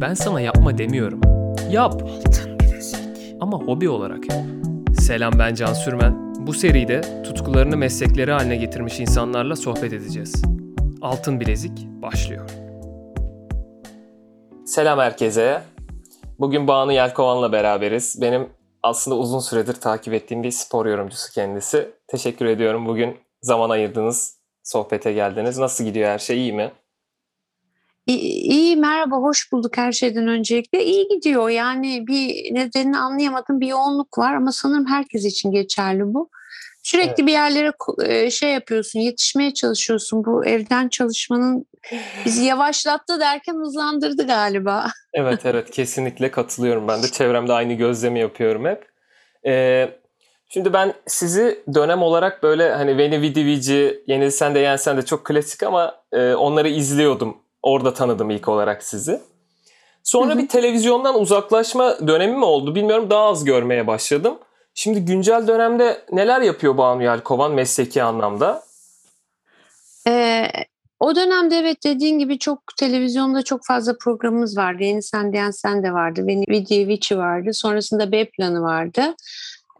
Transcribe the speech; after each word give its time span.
Ben 0.00 0.14
sana 0.14 0.40
yapma 0.40 0.78
demiyorum. 0.78 1.20
Yap. 1.70 2.02
Ama 3.40 3.58
hobi 3.58 3.88
olarak 3.88 4.30
yap. 4.30 4.40
Selam 5.00 5.32
ben 5.38 5.54
Can 5.54 5.72
Sürmen. 5.72 6.34
Bu 6.46 6.52
seride 6.52 7.22
tutkularını 7.22 7.76
meslekleri 7.76 8.32
haline 8.32 8.56
getirmiş 8.56 9.00
insanlarla 9.00 9.56
sohbet 9.56 9.92
edeceğiz. 9.92 10.42
Altın 11.02 11.40
Bilezik 11.40 11.86
başlıyor. 12.02 12.50
Selam 14.66 14.98
herkese. 14.98 15.62
Bugün 16.38 16.68
Banu 16.68 16.92
Yelkovan'la 16.92 17.52
beraberiz. 17.52 18.18
Benim 18.20 18.48
aslında 18.82 19.16
uzun 19.16 19.40
süredir 19.40 19.74
takip 19.74 20.14
ettiğim 20.14 20.42
bir 20.42 20.50
spor 20.50 20.86
yorumcusu 20.86 21.32
kendisi. 21.32 21.90
Teşekkür 22.08 22.46
ediyorum. 22.46 22.86
Bugün 22.86 23.16
zaman 23.42 23.70
ayırdınız, 23.70 24.36
sohbete 24.62 25.12
geldiniz. 25.12 25.58
Nasıl 25.58 25.84
gidiyor 25.84 26.08
her 26.08 26.18
şey, 26.18 26.38
iyi 26.38 26.52
mi? 26.52 26.70
İyi, 28.18 28.76
merhaba, 28.76 29.16
hoş 29.16 29.52
bulduk 29.52 29.76
her 29.76 29.92
şeyden 29.92 30.28
öncelikle. 30.28 30.84
İyi 30.84 31.08
gidiyor 31.08 31.48
yani 31.48 32.06
bir 32.06 32.54
nedenini 32.54 32.98
anlayamadım 32.98 33.60
bir 33.60 33.66
yoğunluk 33.66 34.18
var 34.18 34.34
ama 34.34 34.52
sanırım 34.52 34.86
herkes 34.86 35.24
için 35.24 35.50
geçerli 35.50 36.14
bu. 36.14 36.30
Sürekli 36.82 37.08
evet. 37.08 37.26
bir 37.26 37.32
yerlere 37.32 37.72
e, 38.04 38.30
şey 38.30 38.52
yapıyorsun, 38.52 39.00
yetişmeye 39.00 39.54
çalışıyorsun. 39.54 40.24
Bu 40.24 40.46
evden 40.46 40.88
çalışmanın 40.88 41.66
bizi 42.24 42.44
yavaşlattı 42.44 43.20
derken 43.20 43.54
hızlandırdı 43.54 44.26
galiba. 44.26 44.86
Evet 45.12 45.46
evet 45.46 45.70
kesinlikle 45.70 46.30
katılıyorum. 46.30 46.88
Ben 46.88 47.02
de 47.02 47.08
çevremde 47.12 47.52
aynı 47.52 47.72
gözlemi 47.72 48.20
yapıyorum 48.20 48.64
hep. 48.64 48.88
Ee, 49.46 49.88
şimdi 50.48 50.72
ben 50.72 50.94
sizi 51.06 51.64
dönem 51.74 52.02
olarak 52.02 52.42
böyle 52.42 52.72
hani 52.74 52.98
Veni 52.98 53.20
Vidi 53.22 53.46
Vici, 53.46 54.02
Yeni 54.06 54.30
Sen 54.32 54.54
de 54.54 54.58
Yensen 54.58 54.96
de 54.96 55.04
çok 55.04 55.24
klasik 55.26 55.62
ama 55.62 56.02
e, 56.12 56.34
onları 56.34 56.68
izliyordum 56.68 57.36
Orada 57.62 57.94
tanıdım 57.94 58.30
ilk 58.30 58.48
olarak 58.48 58.82
sizi. 58.82 59.20
Sonra 60.02 60.38
bir 60.38 60.48
televizyondan 60.48 61.20
uzaklaşma 61.20 62.06
dönemi 62.06 62.36
mi 62.36 62.44
oldu 62.44 62.74
bilmiyorum 62.74 63.10
daha 63.10 63.24
az 63.24 63.44
görmeye 63.44 63.86
başladım. 63.86 64.38
Şimdi 64.74 65.04
güncel 65.04 65.46
dönemde 65.46 66.04
neler 66.12 66.40
yapıyor 66.40 66.78
Banu 66.78 67.02
Yelkovan 67.02 67.52
mesleki 67.52 68.02
anlamda? 68.02 68.62
Ee, 70.08 70.46
o 71.00 71.16
dönemde 71.16 71.56
evet 71.56 71.84
dediğin 71.84 72.18
gibi 72.18 72.38
çok 72.38 72.62
televizyonda 72.78 73.42
çok 73.42 73.66
fazla 73.66 73.96
programımız 74.00 74.56
vardı. 74.56 74.82
Yeni 74.82 75.02
Sen 75.02 75.32
Diyen 75.32 75.50
Sen 75.50 75.82
de 75.82 75.92
vardı. 75.92 76.26
Video 76.26 76.88
Vici 76.88 77.18
vardı. 77.18 77.54
Sonrasında 77.54 78.12
B 78.12 78.30
planı 78.30 78.62
vardı. 78.62 79.14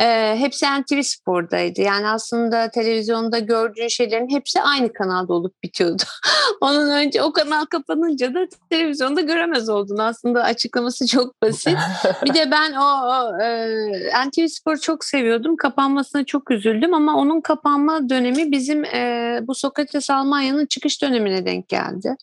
E, 0.01 0.37
hepsi 0.39 0.67
NTV 0.67 1.03
Spor'daydı. 1.03 1.81
Yani 1.81 2.09
aslında 2.09 2.71
televizyonda 2.71 3.39
gördüğün 3.39 3.89
şeylerin 3.89 4.31
hepsi 4.31 4.63
aynı 4.63 4.93
kanalda 4.93 5.35
olup 5.35 5.63
bitiyordu. 5.63 6.03
Onun 6.61 6.91
önce 6.91 7.23
o 7.23 7.33
kanal 7.33 7.65
kapanınca 7.65 8.35
da 8.35 8.47
televizyonda 8.71 9.21
göremez 9.21 9.69
oldun. 9.69 9.99
Aslında 9.99 10.45
açıklaması 10.45 11.07
çok 11.07 11.43
basit. 11.43 11.79
Bir 12.25 12.35
de 12.35 12.51
ben 12.51 12.73
o, 12.73 12.85
o 12.85 13.43
e, 13.43 14.29
NTV 14.29 14.47
Spor'u 14.47 14.81
çok 14.81 15.05
seviyordum. 15.05 15.57
Kapanmasına 15.57 16.25
çok 16.25 16.51
üzüldüm 16.51 16.95
ama 16.95 17.17
onun 17.17 17.41
kapanma 17.41 18.09
dönemi 18.09 18.53
bizim 18.53 18.85
e, 18.85 19.39
bu 19.43 19.55
Sokrates 19.55 20.11
Almanya'nın 20.11 20.67
çıkış 20.67 21.03
dönemine 21.03 21.47
denk 21.47 21.69
geldi. 21.69 22.17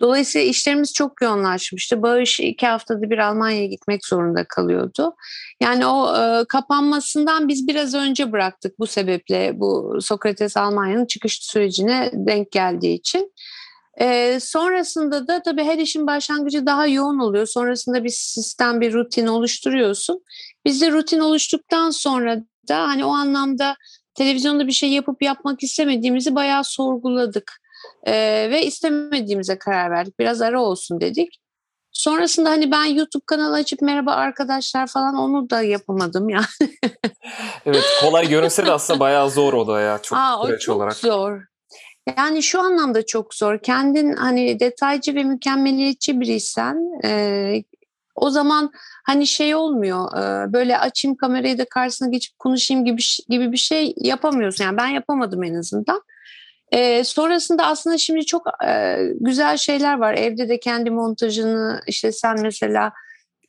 Dolayısıyla 0.00 0.48
işlerimiz 0.48 0.92
çok 0.92 1.22
yoğunlaşmıştı. 1.22 2.02
Bağış 2.02 2.40
iki 2.40 2.66
haftada 2.66 3.10
bir 3.10 3.18
Almanya'ya 3.18 3.66
gitmek 3.66 4.06
zorunda 4.06 4.44
kalıyordu. 4.44 5.14
Yani 5.62 5.86
o 5.86 6.16
e, 6.16 6.44
kapanmasından 6.44 7.48
biz 7.48 7.68
biraz 7.68 7.94
önce 7.94 8.32
bıraktık 8.32 8.78
bu 8.78 8.86
sebeple 8.86 9.52
bu 9.54 9.98
Sokrates 10.00 10.56
Almanya'nın 10.56 11.06
çıkış 11.06 11.38
sürecine 11.42 12.10
denk 12.12 12.52
geldiği 12.52 12.94
için. 12.94 13.32
E, 14.00 14.38
sonrasında 14.40 15.28
da 15.28 15.42
tabii 15.42 15.64
her 15.64 15.78
işin 15.78 16.06
başlangıcı 16.06 16.66
daha 16.66 16.86
yoğun 16.86 17.18
oluyor. 17.18 17.46
Sonrasında 17.46 18.04
bir 18.04 18.14
sistem, 18.14 18.80
bir 18.80 18.92
rutin 18.92 19.26
oluşturuyorsun. 19.26 20.24
Biz 20.64 20.82
de 20.82 20.90
rutin 20.90 21.20
oluştuktan 21.20 21.90
sonra 21.90 22.42
da 22.68 22.88
hani 22.88 23.04
o 23.04 23.10
anlamda 23.10 23.76
televizyonda 24.14 24.66
bir 24.66 24.72
şey 24.72 24.90
yapıp 24.90 25.22
yapmak 25.22 25.62
istemediğimizi 25.62 26.34
bayağı 26.34 26.64
sorguladık. 26.64 27.60
Ee, 28.06 28.48
ve 28.50 28.66
istemediğimize 28.66 29.58
karar 29.58 29.90
verdik. 29.90 30.18
Biraz 30.18 30.42
ara 30.42 30.62
olsun 30.62 31.00
dedik. 31.00 31.40
Sonrasında 31.92 32.50
hani 32.50 32.70
ben 32.70 32.84
YouTube 32.84 33.22
kanalı 33.26 33.56
açıp 33.56 33.82
merhaba 33.82 34.12
arkadaşlar 34.12 34.86
falan 34.86 35.14
onu 35.14 35.50
da 35.50 35.62
yapamadım 35.62 36.28
yani. 36.28 36.44
evet 37.66 37.84
kolay 38.00 38.28
görünse 38.28 38.66
de 38.66 38.72
aslında 38.72 39.00
bayağı 39.00 39.30
zor 39.30 39.52
o 39.52 39.66
da 39.66 39.80
ya 39.80 39.98
çok 40.02 40.18
Aa, 40.18 40.40
o 40.40 40.58
çok 40.58 40.76
olarak. 40.76 40.94
zor. 40.94 41.40
Yani 42.16 42.42
şu 42.42 42.60
anlamda 42.60 43.06
çok 43.06 43.34
zor. 43.34 43.58
Kendin 43.58 44.12
hani 44.12 44.60
detaycı 44.60 45.14
ve 45.14 45.24
mükemmeliyetçi 45.24 46.20
biriysen 46.20 46.76
e, 47.04 47.62
o 48.14 48.30
zaman 48.30 48.70
hani 49.06 49.26
şey 49.26 49.54
olmuyor. 49.54 50.18
E, 50.18 50.52
böyle 50.52 50.78
açayım 50.78 51.16
kamerayı 51.16 51.58
da 51.58 51.64
karşısına 51.64 52.08
geçip 52.08 52.38
konuşayım 52.38 52.84
gibi 52.84 53.02
gibi 53.28 53.52
bir 53.52 53.56
şey 53.56 53.94
yapamıyorsun. 53.96 54.64
Yani 54.64 54.76
ben 54.76 54.88
yapamadım 54.88 55.42
en 55.42 55.54
azından. 55.54 56.02
E, 56.72 57.04
sonrasında 57.04 57.66
aslında 57.66 57.98
şimdi 57.98 58.26
çok 58.26 58.46
e, 58.66 58.96
güzel 59.20 59.56
şeyler 59.56 59.98
var. 59.98 60.14
Evde 60.14 60.48
de 60.48 60.60
kendi 60.60 60.90
montajını 60.90 61.80
işte 61.86 62.12
sen 62.12 62.40
mesela 62.42 62.92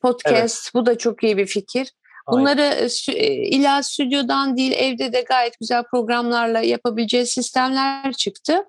podcast 0.02 0.62
evet. 0.64 0.72
bu 0.74 0.86
da 0.86 0.98
çok 0.98 1.24
iyi 1.24 1.38
bir 1.38 1.46
fikir. 1.46 1.94
Bunları 2.32 2.62
Aynen. 2.62 3.52
illa 3.52 3.84
stüdyodan 3.84 4.58
değil 4.58 4.72
evde 4.72 5.14
de 5.14 5.22
gayet 5.22 5.60
güzel 5.60 5.84
programlarla 5.84 6.60
yapabileceği 6.60 7.26
sistemler 7.26 8.14
çıktı. 8.14 8.64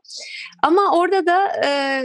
Ama 0.62 0.96
orada 0.96 1.26
da 1.26 1.66
e, 1.66 2.02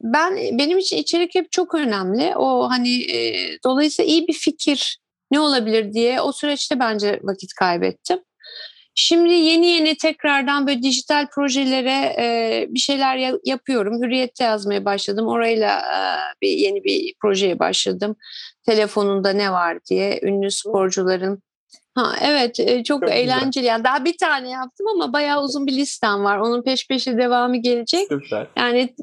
ben 0.00 0.36
benim 0.36 0.78
için 0.78 0.96
içerik 0.96 1.34
hep 1.34 1.52
çok 1.52 1.74
önemli. 1.74 2.36
O 2.36 2.70
hani 2.70 3.02
e, 3.02 3.48
dolayısıyla 3.64 4.10
iyi 4.10 4.28
bir 4.28 4.32
fikir 4.32 4.98
ne 5.30 5.40
olabilir 5.40 5.92
diye 5.92 6.20
o 6.20 6.32
süreçte 6.32 6.78
bence 6.78 7.20
vakit 7.22 7.54
kaybettim. 7.54 8.18
Şimdi 8.94 9.32
yeni 9.32 9.66
yeni 9.66 9.96
tekrardan 9.96 10.66
böyle 10.66 10.82
dijital 10.82 11.26
projelere 11.34 12.14
e, 12.18 12.66
bir 12.68 12.78
şeyler 12.78 13.16
ya- 13.16 13.38
yapıyorum. 13.44 14.02
Hürriyet'te 14.02 14.44
yazmaya 14.44 14.84
başladım. 14.84 15.26
Orayla 15.26 15.78
e, 15.78 15.98
bir 16.42 16.48
yeni 16.50 16.84
bir 16.84 17.14
projeye 17.22 17.58
başladım. 17.58 18.16
Telefonunda 18.66 19.30
ne 19.30 19.52
var 19.52 19.78
diye 19.90 20.20
ünlü 20.22 20.50
sporcuların 20.50 21.42
Ha 21.94 22.12
evet 22.22 22.54
çok, 22.56 22.84
çok 23.02 23.10
eğlenceli. 23.10 23.44
Güzel. 23.46 23.64
Yani 23.64 23.84
daha 23.84 24.04
bir 24.04 24.18
tane 24.18 24.50
yaptım 24.50 24.86
ama 24.88 25.12
bayağı 25.12 25.42
uzun 25.42 25.66
bir 25.66 25.72
listem 25.72 26.24
var. 26.24 26.38
Onun 26.38 26.62
peş 26.62 26.88
peşe 26.88 27.18
devamı 27.18 27.56
gelecek. 27.56 28.08
Süper. 28.08 28.46
Yani 28.56 28.94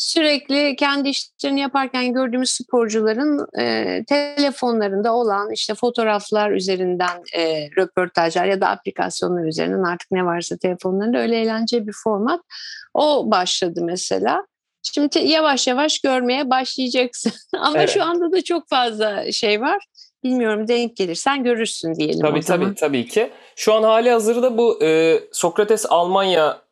sürekli 0.00 0.76
kendi 0.76 1.08
işlerini 1.08 1.60
yaparken 1.60 2.12
gördüğümüz 2.12 2.50
sporcuların 2.50 3.46
e, 3.58 4.04
telefonlarında 4.04 5.14
olan 5.14 5.50
işte 5.52 5.74
fotoğraflar 5.74 6.50
üzerinden 6.50 7.22
e, 7.36 7.70
röportajlar 7.76 8.44
ya 8.44 8.60
da 8.60 8.68
aplikasyonlar 8.68 9.44
üzerinden 9.44 9.82
artık 9.82 10.10
ne 10.10 10.24
varsa 10.24 10.56
telefonlarında 10.56 11.18
öyle 11.18 11.40
eğlenceli 11.40 11.86
bir 11.86 11.94
format. 12.04 12.40
O 12.94 13.30
başladı 13.30 13.80
mesela. 13.84 14.46
Şimdi 14.82 15.18
yavaş 15.18 15.66
yavaş 15.66 15.98
görmeye 15.98 16.50
başlayacaksın. 16.50 17.32
Ama 17.58 17.78
evet. 17.78 17.90
şu 17.90 18.02
anda 18.02 18.32
da 18.32 18.44
çok 18.44 18.68
fazla 18.68 19.32
şey 19.32 19.60
var. 19.60 19.86
Bilmiyorum 20.24 20.68
denk 20.68 20.96
gelirsen 20.96 21.44
görürsün 21.44 21.94
diyelim 21.94 22.20
tabii. 22.20 22.40
Tabii 22.40 22.74
tabii 22.74 23.08
ki. 23.08 23.30
Şu 23.56 23.74
an 23.74 23.82
hali 23.82 24.10
hazırda 24.10 24.58
bu 24.58 24.84
e, 24.84 25.20
Sokrates 25.32 25.86
Almanya 25.88 26.62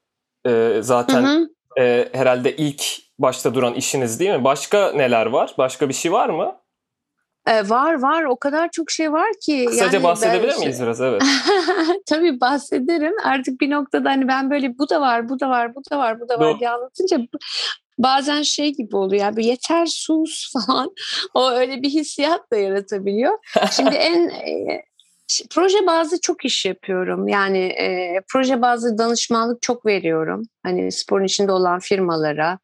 e, 0.46 0.78
zaten 0.80 1.22
hı 1.22 1.26
hı. 1.26 1.57
E, 1.78 2.08
herhalde 2.12 2.56
ilk 2.56 2.84
başta 3.18 3.54
duran 3.54 3.74
işiniz 3.74 4.20
değil 4.20 4.30
mi? 4.30 4.44
Başka 4.44 4.92
neler 4.92 5.26
var? 5.26 5.54
Başka 5.58 5.88
bir 5.88 5.94
şey 5.94 6.12
var 6.12 6.28
mı? 6.28 6.56
Ee, 7.46 7.68
var 7.68 8.02
var 8.02 8.24
o 8.24 8.36
kadar 8.36 8.70
çok 8.70 8.90
şey 8.90 9.12
var 9.12 9.28
ki. 9.42 9.64
Kısaca 9.64 9.96
yani 9.96 10.02
bahsedebilir 10.02 10.52
ben... 10.52 10.60
miyiz 10.60 10.82
biraz? 10.82 11.00
Evet. 11.00 11.22
Tabii 12.06 12.40
bahsederim. 12.40 13.14
Artık 13.24 13.60
bir 13.60 13.70
noktada 13.70 14.10
hani 14.10 14.28
ben 14.28 14.50
böyle 14.50 14.78
bu 14.78 14.88
da 14.88 15.00
var, 15.00 15.28
bu 15.28 15.40
da 15.40 15.50
var, 15.50 15.74
bu 15.74 15.80
da 15.90 15.98
var, 15.98 16.20
bu 16.20 16.28
da 16.28 16.34
var 16.34 16.40
Doğru. 16.40 16.60
diye 16.60 16.70
anlatınca 16.70 17.18
bazen 17.98 18.42
şey 18.42 18.72
gibi 18.72 18.96
oluyor. 18.96 19.22
Yani 19.22 19.46
yeter 19.46 19.86
sus 19.86 20.52
falan. 20.66 20.90
O 21.34 21.50
öyle 21.50 21.82
bir 21.82 21.90
hissiyat 21.90 22.50
da 22.52 22.56
yaratabiliyor. 22.56 23.38
Şimdi 23.70 23.94
en 23.94 24.30
proje 25.50 25.86
bazı 25.86 26.20
çok 26.20 26.44
iş 26.44 26.64
yapıyorum. 26.64 27.28
Yani 27.28 27.58
e, 27.58 28.20
proje 28.32 28.62
bazı 28.62 28.98
danışmanlık 28.98 29.62
çok 29.62 29.86
veriyorum. 29.86 30.42
Hani 30.62 30.92
sporun 30.92 31.24
içinde 31.24 31.52
olan 31.52 31.78
firmalara 31.78 32.58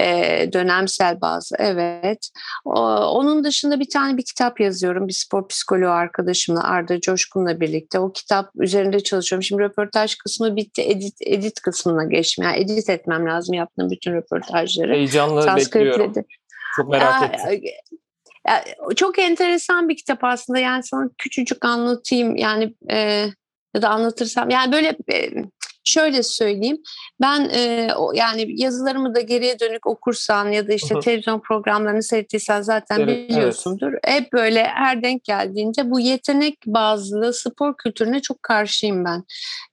e, 0.00 0.48
dönemsel 0.52 1.20
bazı 1.20 1.56
evet. 1.58 2.28
O, 2.64 2.80
onun 2.90 3.44
dışında 3.44 3.80
bir 3.80 3.90
tane 3.90 4.16
bir 4.16 4.24
kitap 4.24 4.60
yazıyorum. 4.60 5.08
Bir 5.08 5.12
spor 5.12 5.48
psikoloğu 5.48 5.90
arkadaşımla 5.90 6.64
Arda 6.64 7.00
Coşkun'la 7.00 7.60
birlikte. 7.60 7.98
O 7.98 8.12
kitap 8.12 8.50
üzerinde 8.56 9.00
çalışıyorum. 9.00 9.42
Şimdi 9.42 9.62
röportaj 9.62 10.14
kısmı 10.14 10.56
bitti. 10.56 10.82
Edit, 10.82 11.16
edit 11.20 11.60
kısmına 11.60 12.04
geçmem. 12.04 12.48
Yani 12.48 12.60
edit 12.64 12.90
etmem 12.90 13.26
lazım 13.26 13.54
yaptığım 13.54 13.90
bütün 13.90 14.12
röportajları. 14.12 14.92
Heyecanla 14.92 15.56
bekliyorum. 15.56 16.12
Çok 16.76 16.88
merak 16.88 17.34
ettim 17.50 17.70
çok 18.96 19.18
enteresan 19.18 19.88
bir 19.88 19.96
kitap 19.96 20.24
aslında. 20.24 20.58
Yani 20.58 20.82
sana 20.82 21.08
küçücük 21.18 21.64
anlatayım. 21.64 22.36
Yani 22.36 22.74
e, 22.90 23.26
ya 23.74 23.82
da 23.82 23.88
anlatırsam. 23.88 24.50
Yani 24.50 24.72
böyle 24.72 24.96
e, 25.12 25.30
şöyle 25.84 26.22
söyleyeyim. 26.22 26.78
Ben 27.20 27.50
e, 27.54 27.88
o, 27.96 28.12
yani 28.12 28.62
yazılarımı 28.62 29.14
da 29.14 29.20
geriye 29.20 29.60
dönük 29.60 29.86
okursan 29.86 30.50
ya 30.50 30.68
da 30.68 30.72
işte 30.72 30.94
Hı 30.94 30.98
hı. 30.98 31.02
televizyon 31.02 31.40
programlarını 31.40 32.02
seyrettiysen 32.02 32.62
zaten 32.62 33.00
Evet, 33.00 33.30
biliyorsundur. 33.30 33.92
Hep 34.04 34.32
böyle 34.32 34.64
her 34.64 35.02
denk 35.02 35.24
geldiğinde 35.24 35.90
bu 35.90 36.00
yetenek 36.00 36.58
bazlı 36.66 37.32
spor 37.32 37.76
kültürüne 37.76 38.20
çok 38.20 38.42
karşıyım 38.42 39.04
ben. 39.04 39.24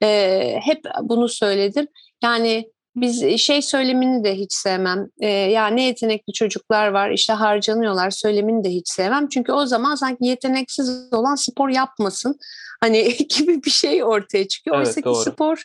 E, 0.03 0.59
hep 0.63 0.83
bunu 1.01 1.29
söyledim. 1.29 1.87
Yani 2.23 2.71
biz 2.95 3.37
şey 3.37 3.61
söylemini 3.61 4.23
de 4.23 4.35
hiç 4.35 4.53
sevmem. 4.53 5.07
E, 5.19 5.27
ya 5.27 5.67
ne 5.67 5.83
yetenekli 5.83 6.33
çocuklar 6.33 6.87
var 6.87 7.09
işte 7.09 7.33
harcanıyorlar 7.33 8.11
söylemini 8.11 8.63
de 8.63 8.69
hiç 8.69 8.89
sevmem. 8.89 9.27
Çünkü 9.29 9.51
o 9.51 9.65
zaman 9.65 9.95
sanki 9.95 10.25
yeteneksiz 10.25 11.13
olan 11.13 11.35
spor 11.35 11.69
yapmasın. 11.69 12.39
Hani 12.81 13.17
gibi 13.37 13.63
bir 13.63 13.71
şey 13.71 14.03
ortaya 14.03 14.47
çıkıyor. 14.47 14.77
Evet, 14.77 14.87
Oysa 14.87 15.01
ki 15.01 15.05
doğru. 15.05 15.31
spor 15.31 15.63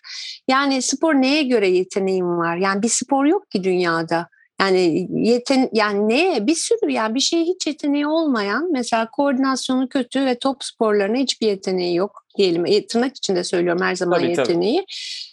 yani 0.49 0.83
spor 0.83 1.15
neye 1.15 1.43
göre 1.43 1.69
yeteneğim 1.69 2.39
var? 2.39 2.57
Yani 2.57 2.83
bir 2.83 2.89
spor 2.89 3.25
yok 3.25 3.51
ki 3.51 3.65
dünyada. 3.65 4.29
Yani 4.61 5.09
yeten 5.13 5.69
yani 5.73 6.09
neye 6.09 6.47
bir 6.47 6.55
sürü 6.55 6.93
yani 6.93 7.15
bir 7.15 7.21
şeye 7.21 7.45
hiç 7.45 7.67
yeteneği 7.67 8.07
olmayan 8.07 8.73
mesela 8.73 9.11
koordinasyonu 9.11 9.89
kötü 9.89 10.27
ve 10.27 10.39
top 10.39 10.65
sporlarına 10.65 11.17
hiçbir 11.17 11.47
yeteneği 11.47 11.97
yok 11.97 12.25
diyelim. 12.39 12.67
E, 12.67 12.87
tırnak 12.87 13.17
içinde 13.17 13.45
söylüyorum 13.45 13.83
her 13.83 13.95
zaman 13.95 14.21
Tabii, 14.21 14.35
tabii. 14.35 14.85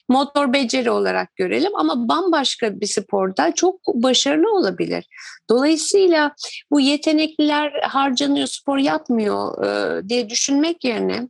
Motor 0.10 0.54
beceri 0.54 0.92
olarak 0.92 1.36
görelim 1.36 1.76
ama 1.76 2.10
bambaşka 2.10 2.80
bir 2.82 2.88
sporda 2.88 3.52
çok 3.56 3.80
başarılı 3.88 4.56
olabilir. 4.56 5.08
Dolayısıyla 5.50 6.36
bu 6.72 6.80
yetenekliler 6.80 7.72
harcanıyor, 7.82 8.48
spor 8.48 8.78
yapmıyor 8.78 9.66
e, 9.66 10.10
diye 10.10 10.30
düşünmek 10.30 10.84
yerine 10.84 11.28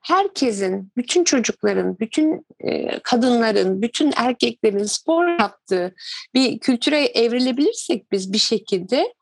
herkesin, 0.00 0.92
bütün 0.96 1.24
çocukların, 1.24 1.98
bütün 1.98 2.46
e, 2.60 2.98
kadınların, 2.98 3.82
bütün 3.82 4.12
erkeklerin 4.16 4.84
spor 4.84 5.28
yaptığı 5.28 5.94
bir 6.34 6.58
kültüre 6.58 7.04
evrilebilirsek 7.04 8.12
biz 8.12 8.32
bir 8.32 8.38
şekilde 8.38 9.14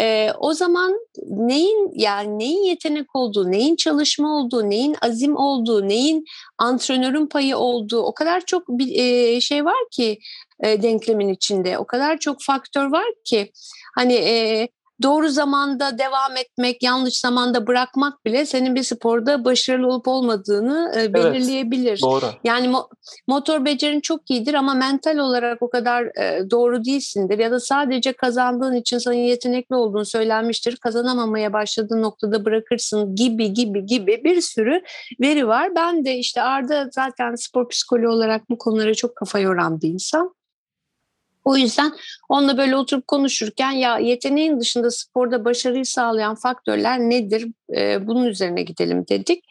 e, 0.00 0.30
o 0.38 0.54
zaman 0.54 1.00
neyin 1.26 1.90
yani 1.94 2.38
neyin 2.38 2.62
yetenek 2.62 3.16
olduğu, 3.16 3.50
neyin 3.50 3.76
çalışma 3.76 4.36
olduğu, 4.36 4.70
neyin 4.70 4.96
azim 5.02 5.36
olduğu, 5.36 5.88
neyin 5.88 6.24
antrenörün 6.58 7.26
payı 7.26 7.56
olduğu 7.56 8.02
o 8.02 8.14
kadar 8.14 8.40
çok 8.40 8.68
bir 8.68 8.98
e, 8.98 9.40
şey 9.40 9.64
var 9.64 9.84
ki 9.90 10.18
e, 10.64 10.82
denklemin 10.82 11.28
içinde. 11.28 11.78
O 11.78 11.86
kadar 11.86 12.18
çok 12.18 12.42
faktör 12.42 12.86
var 12.86 13.06
ki 13.24 13.52
hani 13.94 14.14
e, 14.14 14.68
doğru 15.02 15.28
zamanda 15.28 15.98
devam 15.98 16.36
etmek, 16.36 16.82
yanlış 16.82 17.20
zamanda 17.20 17.66
bırakmak 17.66 18.24
bile 18.24 18.46
senin 18.46 18.74
bir 18.74 18.82
sporda 18.82 19.44
başarılı 19.44 19.86
olup 19.86 20.08
olmadığını 20.08 20.92
e, 20.96 21.14
belirleyebilir. 21.14 22.00
Doğru. 22.02 22.26
Yani 22.44 22.66
mo- 22.66 22.88
motor 23.26 23.64
becerin 23.64 24.00
çok 24.00 24.30
iyidir 24.30 24.54
ama 24.54 24.74
mental 24.74 25.18
olarak 25.18 25.62
o 25.62 25.70
kadar 25.70 26.04
e, 26.04 26.50
doğru 26.50 26.84
değilsindir 26.84 27.38
ya 27.38 27.50
da 27.50 27.60
sadece 27.60 28.12
kazandığın 28.12 28.74
için 28.74 28.98
sana 28.98 29.14
yetenekli 29.14 29.74
olduğunu 29.74 30.04
söylenmiştir. 30.04 30.76
Kazanamamaya 30.76 31.52
başladığın 31.52 32.02
noktada 32.02 32.44
bırakırsın 32.44 33.14
gibi 33.14 33.52
gibi 33.52 33.86
gibi 33.86 34.20
bir 34.24 34.40
sürü 34.40 34.82
veri 35.20 35.48
var. 35.48 35.74
Ben 35.76 36.04
de 36.04 36.16
işte 36.16 36.42
Arda 36.42 36.88
zaten 36.92 37.34
spor 37.34 37.68
psikoloğu 37.68 38.12
olarak 38.12 38.50
bu 38.50 38.58
konulara 38.58 38.94
çok 38.94 39.16
kafa 39.16 39.38
yoran 39.38 39.80
bir 39.80 39.88
insan. 39.88 40.34
O 41.44 41.56
yüzden 41.56 41.92
onunla 42.28 42.58
böyle 42.58 42.76
oturup 42.76 43.06
konuşurken 43.06 43.70
ya 43.70 43.98
yeteneğin 43.98 44.60
dışında 44.60 44.90
sporda 44.90 45.44
başarıyı 45.44 45.86
sağlayan 45.86 46.34
faktörler 46.34 46.98
nedir? 46.98 47.46
Ee, 47.76 48.06
bunun 48.06 48.24
üzerine 48.24 48.62
gidelim 48.62 49.04
dedik. 49.08 49.44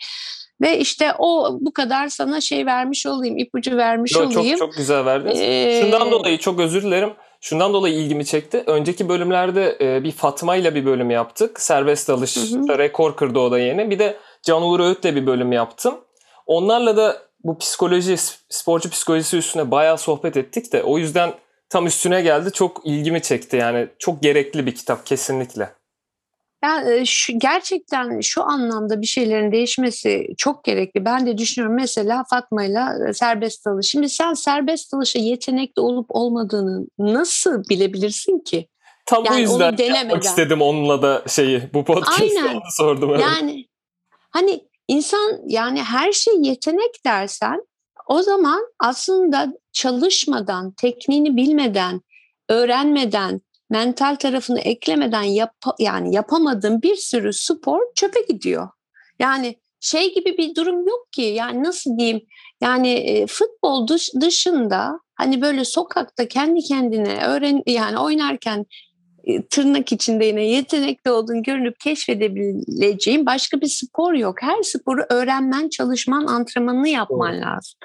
Ve 0.61 0.79
işte 0.79 1.13
o 1.19 1.57
bu 1.61 1.73
kadar 1.73 2.07
sana 2.07 2.41
şey 2.41 2.65
vermiş 2.65 3.05
olayım, 3.05 3.37
ipucu 3.37 3.77
vermiş 3.77 4.11
Yo, 4.15 4.19
olayım. 4.25 4.57
çok 4.57 4.57
çok 4.57 4.77
güzel 4.77 5.05
verdiniz. 5.05 5.39
Ee, 5.41 5.81
Şundan 5.81 6.11
dolayı 6.11 6.37
çok 6.37 6.59
özür 6.59 6.83
dilerim. 6.83 7.13
Şundan 7.41 7.73
dolayı 7.73 7.95
ilgimi 7.95 8.25
çekti. 8.25 8.63
Önceki 8.67 9.09
bölümlerde 9.09 9.77
e, 9.81 10.03
bir 10.03 10.11
Fatma 10.11 10.55
ile 10.55 10.75
bir 10.75 10.85
bölüm 10.85 11.11
yaptık. 11.11 11.61
Serbest 11.61 12.09
dalış 12.09 12.35
Hı 12.35 12.39
hı. 12.39 12.77
rekor 12.77 13.15
kırdı 13.15 13.39
o 13.39 13.51
da 13.51 13.59
yeni. 13.59 13.89
Bir 13.89 13.99
de 13.99 14.17
Can 14.43 14.63
Uğur 14.63 14.79
Öğüt'le 14.79 15.03
bir 15.03 15.25
bölüm 15.25 15.51
yaptım. 15.51 15.95
Onlarla 16.45 16.97
da 16.97 17.17
bu 17.43 17.57
psikoloji, 17.57 18.15
sporcu 18.49 18.89
psikolojisi 18.89 19.37
üstüne 19.37 19.71
bayağı 19.71 19.97
sohbet 19.97 20.37
ettik 20.37 20.73
de 20.73 20.83
o 20.83 20.97
yüzden 20.97 21.33
tam 21.73 21.87
üstüne 21.87 22.21
geldi. 22.21 22.51
Çok 22.51 22.81
ilgimi 22.85 23.21
çekti 23.21 23.57
yani. 23.57 23.87
Çok 23.99 24.23
gerekli 24.23 24.65
bir 24.65 24.75
kitap 24.75 25.05
kesinlikle. 25.05 25.69
Ya, 26.63 26.91
e, 26.91 27.05
şu, 27.05 27.33
gerçekten 27.39 28.19
şu 28.19 28.43
anlamda 28.43 29.01
bir 29.01 29.05
şeylerin 29.05 29.51
değişmesi 29.51 30.27
çok 30.37 30.63
gerekli. 30.63 31.05
Ben 31.05 31.25
de 31.25 31.37
düşünüyorum 31.37 31.75
mesela 31.75 32.23
Fatma'yla 32.29 33.09
e, 33.09 33.13
serbest 33.13 33.65
dalış. 33.65 33.87
Şimdi 33.87 34.09
sen 34.09 34.33
serbest 34.33 34.93
dalışa 34.93 35.19
yetenekli 35.19 35.81
olup 35.81 36.05
olmadığını 36.09 36.87
nasıl 36.99 37.63
bilebilirsin 37.69 38.39
ki? 38.39 38.67
Tam 39.05 39.25
Yani 39.25 39.35
bu 39.35 39.39
yüzden 39.39 39.77
yapmak 39.77 40.23
istedim 40.23 40.61
onunla 40.61 41.01
da 41.01 41.23
şeyi 41.27 41.61
bu 41.73 41.85
onu 41.87 42.61
sordum. 42.77 43.09
Evet. 43.09 43.21
Yani 43.21 43.65
hani 44.31 44.61
insan 44.87 45.39
yani 45.47 45.83
her 45.83 46.11
şey 46.11 46.33
yetenek 46.41 47.05
dersen 47.05 47.61
o 48.07 48.21
zaman 48.21 48.61
aslında 48.79 49.53
çalışmadan, 49.73 50.71
tekniğini 50.71 51.35
bilmeden, 51.35 52.01
öğrenmeden, 52.49 53.41
mental 53.69 54.15
tarafını 54.15 54.59
eklemeden 54.59 55.23
yap 55.23 55.53
yani 55.79 56.15
yapamadığın 56.15 56.81
bir 56.81 56.95
sürü 56.95 57.33
spor 57.33 57.81
çöpe 57.95 58.21
gidiyor. 58.21 58.69
Yani 59.19 59.55
şey 59.79 60.13
gibi 60.13 60.37
bir 60.37 60.55
durum 60.55 60.87
yok 60.87 61.07
ki. 61.11 61.21
Yani 61.21 61.63
nasıl 61.63 61.97
diyeyim? 61.97 62.21
Yani 62.61 62.89
e, 62.89 63.27
futbol 63.27 63.87
dış, 63.87 64.13
dışında 64.21 64.99
hani 65.15 65.41
böyle 65.41 65.65
sokakta 65.65 66.27
kendi 66.27 66.59
kendine 66.59 67.25
öğren 67.25 67.63
yani 67.67 67.97
oynarken 67.97 68.65
e, 69.23 69.45
tırnak 69.45 69.91
içinde 69.91 70.25
yine 70.25 70.45
yetenekli 70.45 71.11
olduğunu 71.11 71.43
görünüp 71.43 71.79
keşfedebileceğin 71.79 73.25
başka 73.25 73.61
bir 73.61 73.67
spor 73.67 74.13
yok. 74.13 74.41
Her 74.41 74.63
sporu 74.63 75.05
öğrenmen, 75.09 75.69
çalışman, 75.69 76.25
antrenmanını 76.25 76.89
yapman 76.89 77.33
Doğru. 77.33 77.41
lazım. 77.41 77.79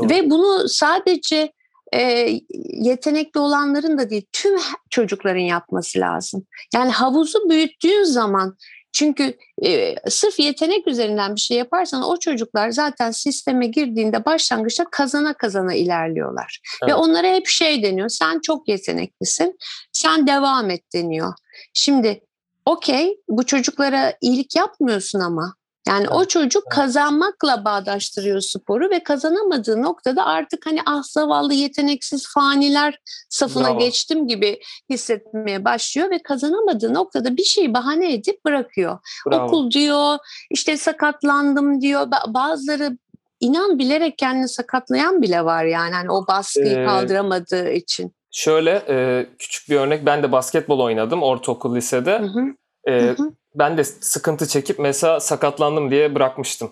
Doğru. 0.00 0.08
Ve 0.08 0.30
bunu 0.30 0.68
sadece 0.68 1.52
e, 1.94 2.30
yetenekli 2.68 3.40
olanların 3.40 3.98
da 3.98 4.10
değil, 4.10 4.26
tüm 4.32 4.58
çocukların 4.90 5.40
yapması 5.40 5.98
lazım. 5.98 6.46
Yani 6.74 6.90
havuzu 6.90 7.50
büyüttüğün 7.50 8.02
zaman 8.02 8.56
çünkü 8.92 9.36
e, 9.64 9.94
sırf 10.10 10.38
yetenek 10.40 10.88
üzerinden 10.88 11.34
bir 11.34 11.40
şey 11.40 11.56
yaparsan 11.56 12.02
o 12.02 12.16
çocuklar 12.18 12.70
zaten 12.70 13.10
sisteme 13.10 13.66
girdiğinde 13.66 14.24
başlangıçta 14.24 14.84
kazana 14.90 15.34
kazana 15.34 15.74
ilerliyorlar. 15.74 16.60
Ve 16.82 16.90
Evet. 16.90 17.00
onlara 17.00 17.26
hep 17.26 17.46
şey 17.46 17.82
deniyor, 17.82 18.08
sen 18.08 18.40
çok 18.40 18.68
yeteneklisin, 18.68 19.56
sen 19.92 20.26
devam 20.26 20.70
et 20.70 20.82
deniyor. 20.94 21.32
Şimdi 21.74 22.20
okey 22.66 23.16
bu 23.28 23.46
çocuklara 23.46 24.14
iyilik 24.20 24.56
yapmıyorsun 24.56 25.20
ama. 25.20 25.54
Yani 25.90 26.08
o 26.08 26.18
Evet, 26.18 26.30
çocuk 26.30 26.62
evet. 26.66 26.74
kazanmakla 26.74 27.64
bağdaştırıyor 27.64 28.40
sporu 28.40 28.90
ve 28.90 29.02
kazanamadığı 29.02 29.82
noktada 29.82 30.26
artık 30.26 30.66
hani 30.66 30.80
ah 30.86 31.02
zavallı 31.02 31.54
yeteneksiz 31.54 32.28
faniler 32.34 32.98
safına 33.28 33.68
Bravo. 33.68 33.78
geçtim 33.78 34.28
gibi 34.28 34.60
hissetmeye 34.90 35.64
başlıyor 35.64 36.10
ve 36.10 36.22
kazanamadığı 36.22 36.94
noktada 36.94 37.36
bir 37.36 37.44
şeyi 37.44 37.74
bahane 37.74 38.14
edip 38.14 38.44
bırakıyor. 38.44 38.98
Bravo. 39.26 39.44
Okul 39.44 39.70
diyor, 39.70 40.18
işte 40.50 40.76
sakatlandım 40.76 41.80
diyor. 41.80 42.02
Ba- 42.02 42.34
Bazıları 42.34 42.98
inan 43.40 43.78
bilerek 43.78 44.18
kendini 44.18 44.48
sakatlayan 44.48 45.22
bile 45.22 45.44
var 45.44 45.64
yani 45.64 45.94
hani 45.94 46.10
o 46.10 46.26
baskıyı 46.26 46.78
Ee, 46.78 46.84
kaldıramadığı 46.84 47.70
için. 47.70 48.12
Şöyle 48.30 48.82
e, 48.88 49.26
küçük 49.38 49.68
bir 49.70 49.76
örnek. 49.76 50.06
Ben 50.06 50.22
de 50.22 50.32
basketbol 50.32 50.80
oynadım 50.80 51.22
ortaokul 51.22 51.76
lisede. 51.76 52.18
Hı 52.18 52.24
hı, 52.24 52.40
E, 52.84 53.00
hı 53.02 53.10
hı. 53.22 53.32
Ben 53.54 53.78
de 53.78 53.84
sıkıntı 53.84 54.48
çekip 54.48 54.78
mesela 54.78 55.20
sakatlandım 55.20 55.90
diye 55.90 56.14
bırakmıştım. 56.14 56.70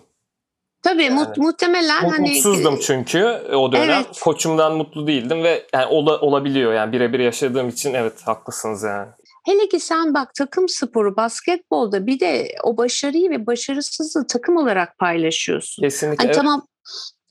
Tabii 0.83 1.03
Yani 1.03 1.13
mu- 1.19 1.33
muhtemelen 1.37 2.03
Mut- 2.03 2.11
hani 2.11 2.29
Mutsuzdum 2.29 2.79
çünkü 2.79 3.23
o 3.53 3.71
dönem. 3.71 3.89
Evet. 3.89 4.19
Koçumdan 4.21 4.75
mutlu 4.75 5.07
değildim 5.07 5.43
ve 5.43 5.67
yani 5.73 5.85
ola- 5.85 6.19
olabiliyor 6.19 6.73
yani 6.73 6.91
birebir 6.91 7.19
yaşadığım 7.19 7.69
için 7.69 7.93
evet 7.93 8.21
haklısınız 8.27 8.83
yani. 8.83 9.07
hele 9.45 9.67
ki 9.69 9.79
sen 9.79 10.13
bak 10.13 10.33
takım 10.35 10.69
sporu 10.69 11.15
basketbolda 11.17 12.07
bir 12.07 12.19
de 12.19 12.55
o 12.63 12.77
başarıyı 12.77 13.29
ve 13.29 13.45
başarısızlığı 13.47 14.27
takım 14.27 14.57
olarak 14.57 14.97
paylaşıyorsun. 14.97 15.83
Kesinlikle 15.83 16.17
Hani 16.23 16.25
evet, 16.27 16.35
tamam 16.35 16.67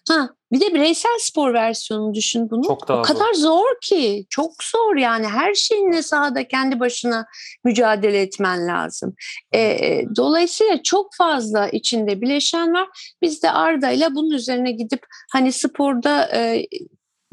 ha 0.09 0.29
bir 0.53 0.61
de 0.61 0.75
bireysel 0.75 1.19
spor 1.21 1.55
versiyonunu 1.55 2.15
düşün 2.15 2.51
bunu. 2.51 2.63
çok 2.67 2.89
daha 2.89 3.01
o 3.01 3.05
zor. 3.05 3.15
kadar 3.15 3.35
zor 3.35 3.81
ki 3.83 4.27
çok 4.31 4.53
zor 4.65 4.97
yani 4.97 5.27
her 5.27 5.55
şeyinle 5.55 6.03
sahada 6.03 6.49
kendi 6.49 6.81
başına 6.81 7.27
mücadele 7.65 8.21
etmen 8.21 8.67
lazım. 8.67 9.15
E, 9.55 10.03
dolayısıyla 10.17 10.83
çok 10.83 11.15
fazla 11.15 11.69
içinde 11.69 12.21
bileşen 12.21 12.73
var. 12.75 12.89
Biz 13.23 13.43
de 13.43 13.51
Arda 13.51 13.91
ile 13.91 14.15
bunun 14.15 14.31
üzerine 14.31 14.73
gidip 14.73 15.01
hani 15.33 15.53
sporda 15.53 16.29
e, 16.35 16.67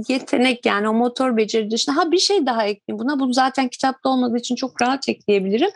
yetenek 0.10 0.65
yani 0.65 0.89
o 0.89 0.93
motor 0.93 1.38
beceri 1.38 1.72
dışında 1.72 1.95
ha 1.98 2.12
bir 2.12 2.17
şey 2.17 2.45
daha 2.45 2.63
ekleyeyim 2.65 3.00
buna. 3.05 3.19
Bu 3.19 3.34
zaten 3.34 3.69
kitapta 3.69 4.10
olmadığı 4.10 4.38
için 4.38 4.55
çok 4.55 4.81
rahat 4.81 5.10
ekleyebilirim. 5.10 5.69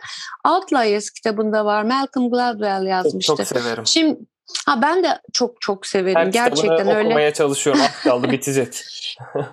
Outliers 0.48 1.10
kitabında 1.10 1.64
var. 1.64 1.82
Malcolm 1.82 2.30
Gladwell 2.30 2.80
Çok, 2.80 2.88
yazmıştı. 2.88 3.36
çok 3.36 3.46
severim. 3.46 3.86
Şimdi 3.86 4.18
Ha 4.66 4.82
ben 4.82 5.04
de 5.04 5.08
çok 5.32 5.60
çok 5.60 5.86
severim. 5.86 6.16
Her 6.16 6.26
Gerçekten 6.26 6.88
öyle. 6.88 7.06
okumaya 7.06 7.32
çalışıyorum. 7.34 7.82
Az 7.82 8.02
kaldı 8.02 8.28
bitecek. 8.32 8.84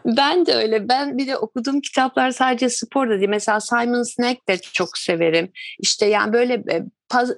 Ben 0.05 0.45
de 0.45 0.53
öyle. 0.53 0.89
Ben 0.89 1.17
bir 1.17 1.27
de 1.27 1.37
okuduğum 1.37 1.81
kitaplar 1.81 2.31
sadece 2.31 2.69
spor 2.69 3.09
da 3.09 3.17
değil. 3.17 3.29
Mesela 3.29 3.59
Simon 3.59 4.03
Sinek 4.03 4.47
de 4.47 4.57
çok 4.57 4.97
severim. 4.97 5.51
İşte 5.79 6.05
yani 6.05 6.33
böyle 6.33 6.53
e, 6.53 6.83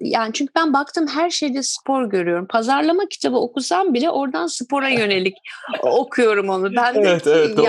yani 0.02 0.34
çünkü 0.34 0.52
ben 0.56 0.74
baktım 0.74 1.08
her 1.08 1.30
şeyde 1.30 1.64
spor 1.64 2.10
görüyorum. 2.10 2.48
Pazarlama 2.48 3.04
kitabı 3.10 3.38
okusam 3.38 3.94
bile 3.94 4.10
oradan 4.10 4.48
spora 4.48 4.90
yönelik 4.90 5.36
okuyorum 5.82 6.50
onu. 6.50 6.76
Bendeki 6.76 7.08
Evet, 7.08 7.28
evet, 7.28 7.58
doğru. 7.58 7.66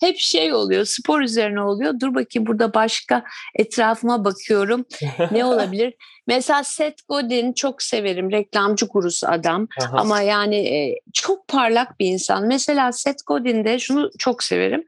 Hep 0.00 0.18
şey 0.18 0.54
oluyor. 0.54 0.84
Spor 0.84 1.20
üzerine 1.20 1.60
oluyor. 1.60 1.94
Dur 2.00 2.14
bakayım 2.14 2.46
burada 2.46 2.74
başka 2.74 3.24
etrafıma 3.54 4.24
bakıyorum. 4.24 4.84
Ne 5.30 5.44
olabilir? 5.44 5.94
Mesela 6.26 6.64
Seth 6.64 7.02
Godin 7.08 7.52
çok 7.52 7.82
severim. 7.82 8.30
Reklamcı 8.30 8.86
gurusu 8.86 9.26
adam. 9.28 9.68
Aha. 9.80 9.96
Ama 9.96 10.20
yani 10.20 10.56
e, 10.56 11.00
çok 11.12 11.48
parlak 11.48 12.00
bir 12.00 12.06
insan. 12.06 12.46
Mesela 12.46 12.92
Seth 12.92 13.22
Godin'de 13.26 13.78
şunu 13.78 14.10
çok 14.18 14.42
severim. 14.42 14.84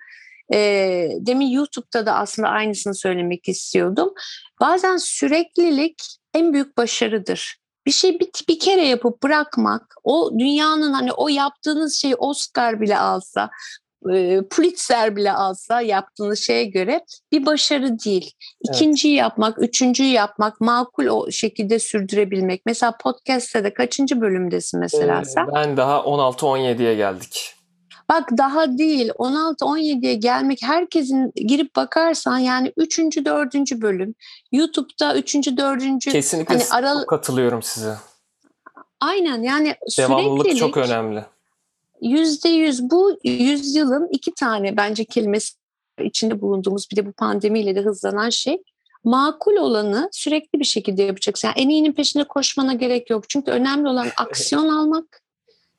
E, 0.54 0.58
demin 1.20 1.46
YouTube'da 1.46 2.06
da 2.06 2.14
aslında 2.14 2.48
aynısını 2.48 2.94
söylemek 2.94 3.48
istiyordum. 3.48 4.14
Bazen 4.60 4.96
süreklilik 4.96 6.02
en 6.34 6.52
büyük 6.52 6.76
başarıdır. 6.76 7.56
Bir 7.86 7.90
şey 7.90 8.20
bir, 8.20 8.28
bir 8.48 8.58
kere 8.58 8.88
yapıp 8.88 9.22
bırakmak, 9.22 9.94
o 10.04 10.30
dünyanın 10.38 10.92
hani 10.92 11.12
o 11.12 11.28
yaptığınız 11.28 11.94
şeyi 11.94 12.14
Oscar 12.14 12.80
bile 12.80 12.98
alsa, 12.98 13.50
e, 14.14 14.42
Pulitzer 14.50 15.16
bile 15.16 15.32
alsa 15.32 15.80
yaptığınız 15.80 16.38
şeye 16.38 16.64
göre 16.64 17.04
bir 17.32 17.46
başarı 17.46 17.98
değil. 17.98 18.30
Evet. 18.66 18.76
İkinciyi 18.76 19.14
yapmak, 19.14 19.62
üçüncüyü 19.62 20.10
yapmak, 20.12 20.60
makul 20.60 21.06
o 21.06 21.30
şekilde 21.30 21.78
sürdürebilmek. 21.78 22.62
Mesela 22.66 22.96
podcast'te 23.02 23.64
de 23.64 23.74
kaçıncı 23.74 24.20
bölümdesin 24.20 24.80
mesela 24.80 25.20
Ee, 25.20 25.24
sen? 25.24 25.46
ben 25.54 25.76
daha 25.76 25.96
16-17'ye 25.98 26.94
geldik. 26.94 27.54
Bak 28.08 28.28
daha 28.38 28.78
değil 28.78 29.08
16-17'ye 29.10 30.14
gelmek 30.14 30.58
herkesin 30.62 31.32
girip 31.34 31.76
bakarsan 31.76 32.38
yani 32.38 32.72
3. 32.76 32.98
4. 32.98 33.54
bölüm 33.80 34.14
YouTube'da 34.52 35.16
3. 35.16 35.34
4. 35.34 36.04
Kesinlikle 36.12 36.54
hani 36.54 36.64
aral 36.70 37.04
katılıyorum 37.04 37.62
size. 37.62 37.94
aynen 39.00 39.42
yani 39.42 39.74
Devamlılık 39.98 40.42
süreklilik 40.42 40.58
çok 40.58 40.76
önemli. 40.76 41.24
Yüzde 42.02 42.48
yüz 42.48 42.90
bu 42.90 43.18
yüzyılın 43.24 44.08
iki 44.12 44.34
tane 44.34 44.76
bence 44.76 45.04
kelimesi 45.04 45.54
içinde 46.00 46.40
bulunduğumuz 46.40 46.86
bir 46.90 46.96
de 46.96 47.06
bu 47.06 47.12
pandemiyle 47.12 47.74
de 47.74 47.80
hızlanan 47.80 48.30
şey 48.30 48.62
makul 49.04 49.56
olanı 49.56 50.08
sürekli 50.12 50.60
bir 50.60 50.64
şekilde 50.64 51.02
yapacaksın. 51.02 51.48
Yani 51.48 51.60
en 51.60 51.68
iyinin 51.68 51.92
peşinde 51.92 52.24
koşmana 52.24 52.74
gerek 52.74 53.10
yok. 53.10 53.28
Çünkü 53.28 53.50
önemli 53.50 53.88
olan 53.88 54.08
aksiyon 54.16 54.68
almak. 54.68 55.21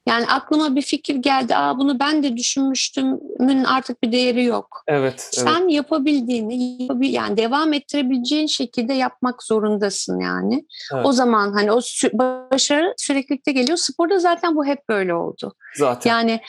Yani 0.06 0.26
aklıma 0.28 0.76
bir 0.76 0.82
fikir 0.82 1.16
geldi. 1.16 1.56
Aa 1.56 1.78
bunu 1.78 2.00
ben 2.00 2.24
de 2.24 2.38
düşünmüştümün 2.38 3.64
artık 3.64 4.04
bir 4.04 4.12
değeri 4.12 4.44
yok. 4.44 4.84
Evet, 4.88 5.04
evet. 5.04 5.34
Sen 5.34 5.68
yapabildiğini 5.68 6.82
yapabil 6.82 7.14
yani 7.14 7.38
devam 7.38 7.74
ettirebileceğin 7.74 8.48
şekilde 8.48 8.94
yapmak 8.94 9.44
zorundasın 9.44 10.20
yani. 10.20 10.66
Evet. 10.94 11.06
O 11.06 11.12
zaman 11.12 11.52
hani 11.54 11.72
o 11.72 11.78
sü- 11.78 12.20
başarı 12.52 12.94
süreklilikte 12.98 13.52
geliyor. 13.52 13.78
Sporda 13.78 14.20
zaten 14.20 14.56
bu 14.56 14.66
hep 14.66 14.90
böyle 14.90 15.14
oldu. 15.14 15.56
Zaten. 15.78 16.10
Yani 16.10 16.40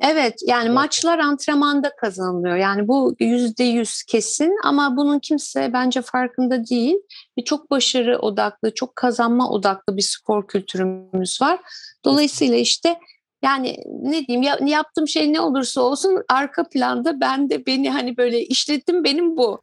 evet 0.00 0.34
yani 0.46 0.64
Evet. 0.64 0.74
maçlar 0.74 1.18
antrenmanda 1.18 1.96
kazanılıyor. 1.96 2.56
Yani 2.56 2.88
bu 2.88 3.14
yüzde 3.20 3.64
yüz 3.64 4.02
kesin 4.02 4.52
ama 4.64 4.96
bunun 4.96 5.18
kimse 5.18 5.72
bence 5.72 6.02
farkında 6.02 6.66
değil. 6.66 6.96
Ve 7.38 7.44
çok 7.44 7.70
başarı 7.70 8.18
odaklı, 8.18 8.74
çok 8.74 8.96
kazanma 8.96 9.50
odaklı 9.50 9.96
bir 9.96 10.02
spor 10.02 10.46
kültürümüz 10.46 11.42
var. 11.42 11.60
Dolayısıyla 12.04 12.56
işte 12.56 12.98
yani 13.42 13.76
ne 14.02 14.26
diyeyim 14.26 14.42
ya, 14.42 14.58
yaptığım 14.66 15.08
şey 15.08 15.32
ne 15.32 15.40
olursa 15.40 15.80
olsun 15.80 16.22
arka 16.28 16.68
planda 16.68 17.20
ben 17.20 17.50
de 17.50 17.66
beni 17.66 17.90
hani 17.90 18.16
böyle 18.16 18.44
işletim 18.44 19.04
benim 19.04 19.36
bu. 19.36 19.62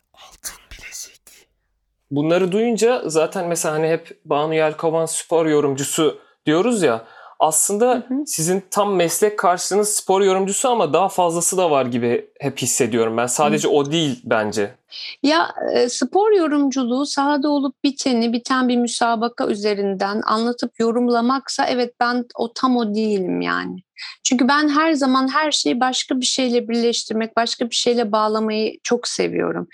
Bunları 2.12 2.52
duyunca 2.52 3.02
zaten 3.06 3.48
mesela 3.48 3.76
hani 3.76 3.88
hep 3.88 4.20
Banu 4.26 4.54
Yelkovan 4.54 5.06
spor 5.06 5.46
yorumcusu 5.46 6.20
diyoruz 6.46 6.84
ya 6.84 7.08
aslında 7.40 7.94
Hı 7.94 8.14
hı. 8.14 8.26
sizin 8.26 8.64
tam 8.72 8.96
meslek 8.96 9.40
karşılığınız 9.40 9.90
spor 9.90 10.22
yorumcusu 10.22 10.70
ama 10.70 10.94
daha 10.94 11.10
fazlası 11.10 11.58
da 11.58 11.72
var 11.72 11.86
gibi 11.86 12.30
hep 12.40 12.58
hissediyorum 12.58 13.18
ben. 13.18 13.28
Sadece 13.28 13.68
o 13.68 13.92
değil 13.92 14.22
bence. 14.24 14.76
Ya 15.24 15.56
e, 15.74 15.90
spor 15.90 16.32
yorumculuğu 16.32 17.06
sahada 17.06 17.50
olup 17.50 17.84
biteni, 17.84 18.34
biten 18.34 18.68
bir 18.68 18.78
müsabaka 18.78 19.48
üzerinden 19.48 20.22
anlatıp 20.26 20.80
yorumlamaksa 20.80 21.66
evet 21.66 21.94
ben 22.00 22.26
o 22.36 22.54
tam 22.54 22.78
o 22.78 22.96
değilim 22.96 23.42
yani. 23.42 23.84
Çünkü 24.24 24.48
ben 24.48 24.70
her 24.70 24.94
zaman 24.94 25.28
her 25.28 25.52
şeyi 25.52 25.80
başka 25.80 26.20
bir 26.20 26.26
şeyle 26.26 26.68
birleştirmek, 26.68 27.38
başka 27.38 27.70
bir 27.70 27.76
şeyle 27.76 28.12
bağlamayı 28.12 28.80
çok 28.84 29.08
seviyorum. 29.08 29.68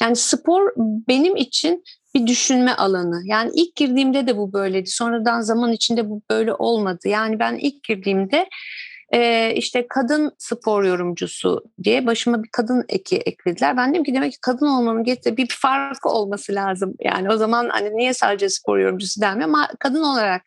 Yani 0.00 0.16
spor 0.16 0.72
benim 1.08 1.36
için 1.36 1.84
bir 2.14 2.26
düşünme 2.26 2.72
alanı. 2.74 3.22
Yani 3.24 3.50
ilk 3.54 3.76
girdiğimde 3.76 4.26
de 4.26 4.36
bu 4.36 4.52
böyleydi. 4.52 4.90
Sonradan 4.90 5.40
zaman 5.40 5.72
içinde 5.72 6.10
bu 6.10 6.22
böyle 6.30 6.54
olmadı. 6.54 7.08
Yani 7.08 7.38
ben 7.38 7.56
ilk 7.56 7.82
girdiğimde 7.82 8.48
işte 9.54 9.86
kadın 9.88 10.32
spor 10.38 10.84
yorumcusu 10.84 11.64
diye 11.82 12.06
başıma 12.06 12.42
bir 12.42 12.48
kadın 12.52 12.84
eki 12.88 13.16
eklediler. 13.16 13.76
Ben 13.76 13.90
dedim 13.90 14.04
ki 14.04 14.14
demek 14.14 14.32
ki 14.32 14.38
kadın 14.42 14.66
olmanın 14.66 15.04
getirdiği 15.04 15.42
bir 15.42 15.56
farkı 15.60 16.08
olması 16.08 16.54
lazım. 16.54 16.94
Yani 17.00 17.30
o 17.30 17.36
zaman 17.36 17.68
hani 17.68 17.96
niye 17.96 18.14
sadece 18.14 18.48
spor 18.48 18.78
yorumcusu 18.78 19.20
denmiyor 19.20 19.48
ama 19.48 19.68
kadın 19.78 20.02
olarak 20.02 20.42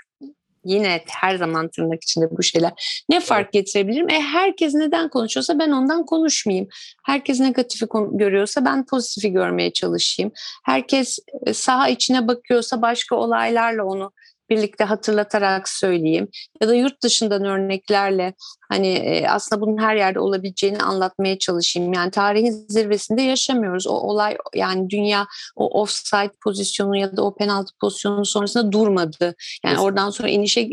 yine 0.66 1.02
her 1.08 1.36
zaman 1.36 1.68
tırnak 1.68 2.04
içinde 2.04 2.26
bu 2.32 2.44
şeyler. 2.44 3.04
Ne 3.10 3.20
fark 3.20 3.54
getirebilirim? 3.54 4.10
E 4.10 4.22
herkes 4.22 4.74
neden 4.74 5.10
konuşuyorsa 5.10 5.60
ben 5.60 5.72
ondan 5.72 6.06
konuşmayayım. 6.06 6.68
Herkes 7.06 7.40
negatifi 7.40 7.86
görüyorsa 8.12 8.66
ben 8.66 8.86
pozitifi 8.86 9.32
görmeye 9.32 9.74
çalışayım. 9.74 10.32
Herkes 10.66 11.20
e, 11.46 11.54
saha 11.54 11.90
içine 11.90 12.28
bakıyorsa 12.28 12.82
başka 12.82 13.16
olaylarla 13.16 13.86
onu 13.86 14.12
birlikte 14.50 14.84
hatırlatarak 14.84 15.70
söyleyeyim. 15.70 16.28
Ya 16.62 16.68
da 16.68 16.76
yurt 16.76 17.04
dışından 17.04 17.46
örneklerle 17.46 18.34
hani 18.70 18.88
e, 18.88 19.28
aslında 19.28 19.62
bunun 19.62 19.78
her 19.78 19.96
yerde 19.96 20.20
olabileceğini 20.20 20.78
anlatmaya 20.78 21.38
çalışayım. 21.38 21.94
Yani 21.94 22.12
tarihin 22.12 22.66
zirvesinde 22.70 23.22
yaşamıyoruz. 23.22 23.88
O 23.88 23.94
olay 23.94 24.38
yani 24.56 24.90
dünya 24.90 25.28
o 25.56 25.82
offside 25.82 26.32
pozisyonu 26.44 26.98
ya 26.98 27.18
da 27.18 27.24
o 27.24 27.36
penaltı 27.36 27.74
pozisyonu 27.82 28.26
sonrasında 28.26 28.72
durmadı. 28.72 29.36
Yani 29.66 29.80
oradan 29.80 30.10
sonra 30.10 30.30
inişe 30.30 30.70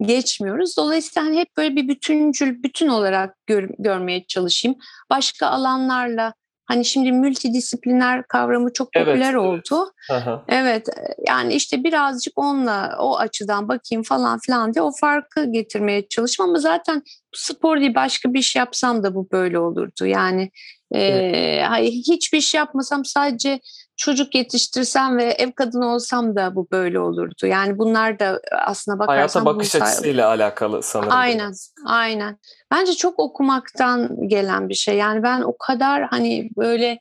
geçmiyoruz. 0.00 0.76
Dolayısıyla 0.76 1.28
hani 1.28 1.38
hep 1.38 1.56
böyle 1.56 1.76
bir 1.76 1.88
bütüncül, 1.88 2.62
bütün 2.62 2.88
olarak 2.88 3.34
gör- 3.46 3.70
görmeye 3.78 4.24
çalışayım. 4.26 4.78
Başka 5.10 5.46
alanlarla 5.46 6.34
hani 6.66 6.84
şimdi 6.84 7.12
multidisipliner 7.12 8.28
kavramı 8.28 8.72
çok 8.72 8.88
Evet, 8.96 9.06
popüler 9.06 9.30
evet. 9.30 9.40
oldu. 9.40 9.92
Aha. 10.10 10.44
Evet 10.48 10.88
yani 11.28 11.54
işte 11.54 11.84
birazcık 11.84 12.38
onunla 12.38 12.96
o 12.98 13.18
açıdan 13.18 13.68
bakayım 13.68 14.02
falan 14.02 14.38
filan 14.38 14.74
diye 14.74 14.82
o 14.82 14.90
farkı 15.00 15.52
getirmeye 15.52 16.08
çalıştım 16.08 16.48
ama 16.48 16.58
zaten 16.58 17.02
spor 17.34 17.80
değil 17.80 17.94
başka 17.94 18.34
bir 18.34 18.38
iş 18.38 18.56
yapsam 18.56 19.02
da 19.02 19.14
bu 19.14 19.28
böyle 19.32 19.58
olurdu. 19.58 20.06
Yani 20.06 20.50
e, 20.94 21.60
hayır, 21.68 21.92
hiçbir 21.92 22.38
iş 22.38 22.54
yapmasam 22.54 23.04
sadece 23.04 23.60
çocuk 23.96 24.34
yetiştirsem 24.34 25.18
ve 25.18 25.24
ev 25.24 25.52
kadını 25.52 25.86
olsam 25.86 26.36
da 26.36 26.54
bu 26.54 26.68
böyle 26.72 27.00
olurdu. 27.00 27.46
Yani 27.46 27.78
bunlar 27.78 28.18
da 28.18 28.40
aslına 28.66 28.98
bakarsan 28.98 29.14
Hayata 29.16 29.44
bakış 29.44 29.74
açısıyla 29.74 30.28
alakalı 30.28 30.82
sanırım. 30.82 31.12
Aynen. 31.12 31.52
Aynen. 31.86 32.38
Bence 32.70 32.92
çok 32.92 33.18
okumaktan 33.18 34.28
gelen 34.28 34.68
bir 34.68 34.74
şey. 34.74 34.96
Yani 34.96 35.22
ben 35.22 35.40
o 35.40 35.56
kadar 35.58 36.02
hani 36.02 36.50
böyle 36.56 36.98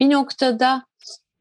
bir 0.00 0.10
noktada 0.10 0.85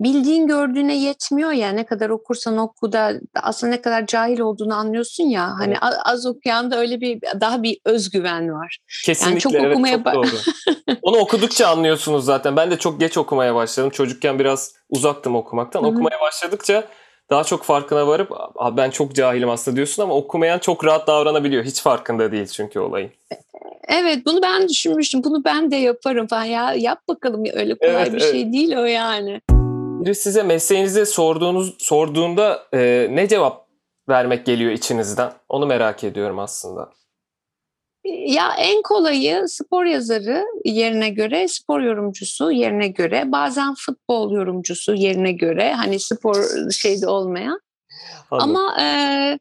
bildiğin 0.02 0.48
gördüğüne 0.48 0.96
yetmiyor 0.96 1.52
ya 1.52 1.70
ne 1.70 1.86
kadar 1.86 2.10
okursan 2.10 2.58
oku 2.58 2.92
da 2.94 3.14
aslında 3.36 3.72
ne 3.76 3.82
kadar 3.82 4.06
cahil 4.06 4.40
olduğunu 4.40 4.76
anlıyorsun 4.76 5.24
ya 5.24 5.50
hani 5.60 5.72
Evet. 5.72 5.78
a- 5.84 6.12
az 6.12 6.26
okuyan 6.26 6.72
da 6.72 6.78
öyle 6.80 7.02
bir 7.02 7.20
daha 7.42 7.64
bir 7.64 7.78
özgüven 7.86 8.54
var. 8.54 8.78
Kesinlikle 9.06 9.40
çok 9.40 9.54
evet 9.54 9.72
okumaya 9.72 9.98
çok 10.04 10.14
doğru. 10.14 10.28
Onu 11.02 11.18
okudukça 11.18 11.68
anlıyorsunuz 11.68 12.26
zaten. 12.26 12.56
Ben 12.56 12.72
de 12.72 12.78
çok 12.80 13.00
geç 13.00 13.18
okumaya 13.18 13.56
başladım. 13.56 13.90
Çocukken 13.90 14.40
biraz 14.40 14.74
uzaktım 14.90 15.36
okumaktan. 15.36 15.82
Hı 15.82 15.86
hı. 15.86 15.90
Okumaya 15.90 16.20
başladıkça 16.22 16.84
daha 17.30 17.44
çok 17.44 17.64
farkına 17.64 18.08
varıp 18.08 18.32
"Abi 18.56 18.78
ben 18.78 18.90
çok 18.90 19.16
cahilim 19.16 19.50
aslında 19.50 19.76
diyorsun 19.76 20.04
ama 20.04 20.16
okumayan 20.16 20.60
çok 20.60 20.86
rahat 20.86 21.08
davranabiliyor. 21.08 21.64
Hiç 21.64 21.82
farkında 21.82 22.32
değil 22.32 22.46
çünkü 22.48 22.80
olayın. 22.80 23.12
Evet 23.88 24.26
bunu 24.26 24.42
ben 24.42 24.70
düşünmüştüm. 24.70 25.24
Bunu 25.24 25.44
ben 25.46 25.72
de 25.72 25.76
yaparım 25.76 26.28
falan 26.28 26.44
ya 26.44 26.74
yap 26.74 27.00
bakalım 27.08 27.44
öyle 27.54 27.76
kolay 27.76 27.94
Evet, 27.96 28.14
bir 28.14 28.22
evet. 28.22 28.32
şey 28.32 28.54
değil 28.54 28.76
o 28.78 28.84
yani. 28.86 29.42
Biri 30.06 30.16
size 30.16 30.44
mesleğinizi 30.44 31.06
sorduğunuz 31.06 31.76
sorduğunda 31.80 32.68
e, 32.74 33.08
ne 33.12 33.28
cevap 33.28 33.68
vermek 34.10 34.46
geliyor 34.46 34.72
içinizden? 34.72 35.32
Onu 35.50 35.66
merak 35.66 36.04
ediyorum 36.04 36.40
aslında. 36.40 36.90
Ya 38.26 38.54
en 38.60 38.82
kolayı 38.82 39.44
spor 39.48 39.86
yazarı 39.86 40.46
yerine 40.66 41.10
göre, 41.10 41.48
spor 41.48 41.82
yorumcusu 41.82 42.52
yerine 42.52 42.88
göre, 42.88 43.32
bazen 43.32 43.74
futbol 43.78 44.32
yorumcusu 44.32 44.94
yerine 44.94 45.32
göre 45.32 45.74
hani 45.74 46.00
spor 46.00 46.36
şeyde 46.72 47.08
olmayan. 47.08 47.60
Anladım. 48.32 48.56
Ama 48.56 48.82
e, 48.82 49.40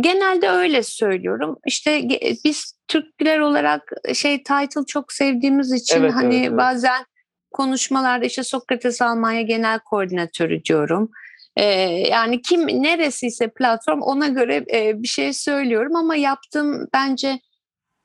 genelde 0.00 0.48
öyle 0.48 0.82
söylüyorum. 0.82 1.56
İşte 1.66 2.08
biz 2.44 2.74
Türkler 2.88 3.38
olarak 3.38 3.92
şey 4.14 4.42
title 4.42 4.84
çok 4.86 5.12
sevdiğimiz 5.12 5.72
için 5.72 6.00
Evet, 6.00 6.12
hani 6.14 6.36
evet, 6.36 6.48
evet. 6.48 6.58
bazen 6.58 7.04
konuşmalarda 7.50 8.26
işte 8.26 8.42
Sokrates 8.42 9.02
Almanya 9.02 9.42
Genel 9.42 9.78
Koordinatörü 9.78 10.64
diyorum. 10.64 11.10
Ee, 11.56 11.64
yani 12.10 12.42
kim 12.42 12.66
neresiyse 12.66 13.48
platform 13.48 14.00
ona 14.00 14.28
göre 14.28 14.64
e, 14.74 15.02
bir 15.02 15.08
şey 15.08 15.32
söylüyorum 15.32 15.96
ama 15.96 16.16
yaptığım 16.16 16.88
bence 16.94 17.40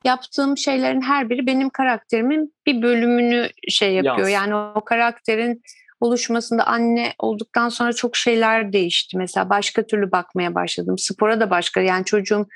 yaptığım 0.06 0.58
şeylerin 0.58 1.02
her 1.02 1.30
biri 1.30 1.48
benim 1.48 1.70
karakterimin 1.70 2.54
bir 2.66 2.82
bölümünü 2.82 3.50
şey 3.70 3.94
yapıyor. 3.94 4.18
Yans. 4.18 4.32
Yani 4.32 4.56
o, 4.56 4.86
karakterin 4.86 5.62
oluşmasında 6.00 6.68
anne 6.68 7.14
olduktan 7.20 7.70
sonra 7.70 7.94
çok 7.94 8.16
şeyler 8.16 8.74
değişti. 8.74 9.18
Mesela 9.18 9.50
başka 9.50 9.88
türlü 9.88 10.12
bakmaya 10.12 10.56
başladım. 10.56 10.98
Spora 10.98 11.40
da 11.40 11.50
başka 11.50 11.82
yani 11.82 12.06
çocuğum 12.06 12.48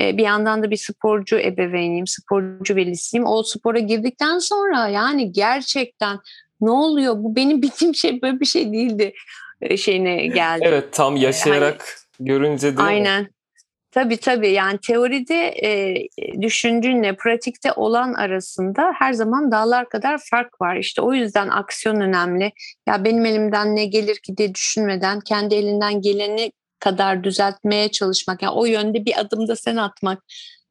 bir 0.00 0.22
yandan 0.22 0.62
da 0.62 0.70
bir 0.70 0.76
sporcu 0.76 1.38
ebeveyniyim, 1.38 2.06
sporcu 2.06 2.76
velisiyim. 2.76 3.26
O 3.26 3.42
spora 3.42 3.78
girdikten 3.78 4.38
sonra 4.38 4.88
yani 4.88 5.32
gerçekten 5.32 6.18
ne 6.60 6.70
oluyor? 6.70 7.14
Bu 7.18 7.36
benim 7.36 7.62
bildiğim 7.62 7.94
şey 7.94 8.22
böyle 8.22 8.40
bir 8.40 8.46
şey 8.46 8.72
değildi 8.72 9.12
e, 9.60 9.76
şeyine 9.76 10.26
geldi. 10.26 10.64
Evet 10.66 10.92
tam 10.92 11.16
yaşayarak 11.16 11.98
görünce 12.20 12.62
değil 12.62 12.76
mi? 12.76 12.82
Aynen. 12.82 13.36
Tabii 13.90 14.16
tabii 14.16 14.50
yani 14.50 14.78
teoride 14.78 15.54
e, 15.64 15.94
düşündüğünle 16.42 17.16
pratikte 17.16 17.72
olan 17.72 18.14
arasında 18.14 18.92
her 18.98 19.12
zaman 19.12 19.52
dağlar 19.52 19.88
kadar 19.88 20.20
fark 20.30 20.60
var. 20.60 20.76
İşte 20.76 21.02
o 21.02 21.12
yüzden 21.12 21.48
aksiyon 21.48 22.00
önemli. 22.00 22.52
Ya 22.88 23.04
benim 23.04 23.24
elimden 23.26 23.76
ne 23.76 23.84
gelir 23.84 24.16
ki 24.16 24.36
diye 24.36 24.54
düşünmeden 24.54 25.20
kendi 25.20 25.54
elinden 25.54 26.00
geleni 26.00 26.52
kadar 26.80 27.24
düzeltmeye 27.24 27.90
çalışmak. 27.90 28.42
Yani 28.42 28.54
o 28.54 28.64
yönde 28.64 29.04
bir 29.04 29.20
adım 29.20 29.48
da 29.48 29.56
sen 29.56 29.76
atmak 29.76 30.22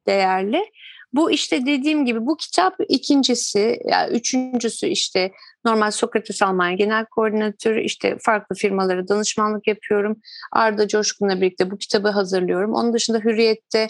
değerli. 0.07 0.65
Bu 1.13 1.31
işte 1.31 1.65
dediğim 1.65 2.05
gibi 2.05 2.25
bu 2.25 2.37
kitap 2.37 2.75
ikincisi, 2.89 3.79
yani 3.85 4.13
üçüncüsü 4.17 4.87
işte 4.87 5.31
normal 5.65 5.91
Sokrates 5.91 6.41
Almanya 6.41 6.75
Genel 6.75 7.05
Koordinatörü 7.05 7.83
işte 7.83 8.17
farklı 8.21 8.55
firmalara 8.55 9.07
danışmanlık 9.07 9.67
yapıyorum. 9.67 10.17
Arda 10.51 10.87
Coşkun'la 10.87 11.41
birlikte 11.41 11.71
bu 11.71 11.77
kitabı 11.77 12.09
hazırlıyorum. 12.09 12.73
Onun 12.73 12.93
dışında 12.93 13.19
Hürriyet'te 13.19 13.89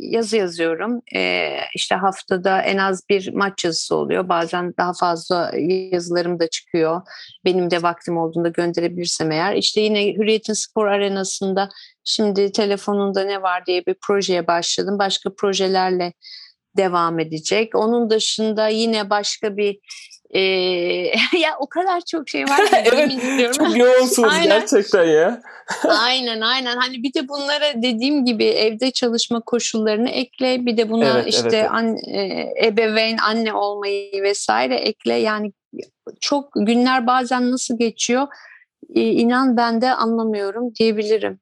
yazı 0.00 0.36
yazıyorum. 0.36 1.00
E, 1.14 1.50
işte 1.74 1.94
haftada 1.94 2.62
en 2.62 2.76
az 2.76 3.02
bir 3.10 3.32
maç 3.32 3.64
yazısı 3.64 3.96
oluyor. 3.96 4.28
Bazen 4.28 4.74
daha 4.78 4.92
fazla 4.92 5.52
yazılarım 5.92 6.40
da 6.40 6.46
çıkıyor. 6.48 7.00
Benim 7.44 7.70
de 7.70 7.82
vaktim 7.82 8.16
olduğunda 8.16 8.48
gönderebilirsem 8.48 9.30
eğer. 9.30 9.54
İşte 9.54 9.80
yine 9.80 10.14
Hürriyet'in 10.14 10.52
spor 10.52 10.86
arenasında 10.86 11.68
şimdi 12.04 12.52
telefonunda 12.52 13.24
ne 13.24 13.42
var 13.42 13.66
diye 13.66 13.86
bir 13.86 13.94
projeye 14.02 14.46
başladım. 14.46 14.98
Başka 14.98 15.34
projelerle 15.34 16.12
devam 16.76 17.18
edecek. 17.18 17.74
Onun 17.74 18.10
dışında 18.10 18.68
yine 18.68 19.10
başka 19.10 19.56
bir 19.56 19.78
e, 20.34 20.40
ya 21.38 21.56
o 21.58 21.66
kadar 21.68 22.00
çok 22.00 22.28
şey 22.28 22.44
var 22.44 22.66
ki 22.66 22.76
evet 22.92 23.54
çok 23.54 23.76
yoğunsunuz 23.76 24.32
Aynen. 24.32 24.60
gerçekten 24.60 25.04
ya. 25.04 25.42
aynen 25.88 26.40
aynen. 26.40 26.76
Hani 26.76 27.02
bir 27.02 27.14
de 27.14 27.28
bunlara 27.28 27.82
dediğim 27.82 28.24
gibi 28.24 28.44
evde 28.44 28.90
çalışma 28.90 29.40
koşullarını 29.40 30.10
ekle. 30.10 30.66
Bir 30.66 30.76
de 30.76 30.90
buna 30.90 31.04
Evet, 31.04 31.26
işte 31.28 31.42
evet, 31.42 31.54
evet. 31.54 31.70
an- 31.70 32.14
e, 32.14 32.48
ebeveyn 32.66 33.18
anne 33.18 33.52
olmayı 33.52 34.22
vesaire 34.22 34.76
ekle. 34.76 35.14
Yani 35.14 35.52
çok 36.20 36.52
günler 36.54 37.06
bazen 37.06 37.50
nasıl 37.50 37.78
geçiyor 37.78 38.26
e, 38.94 39.00
inan 39.00 39.56
ben 39.56 39.80
de 39.80 39.94
anlamıyorum 39.94 40.74
diyebilirim. 40.74 41.40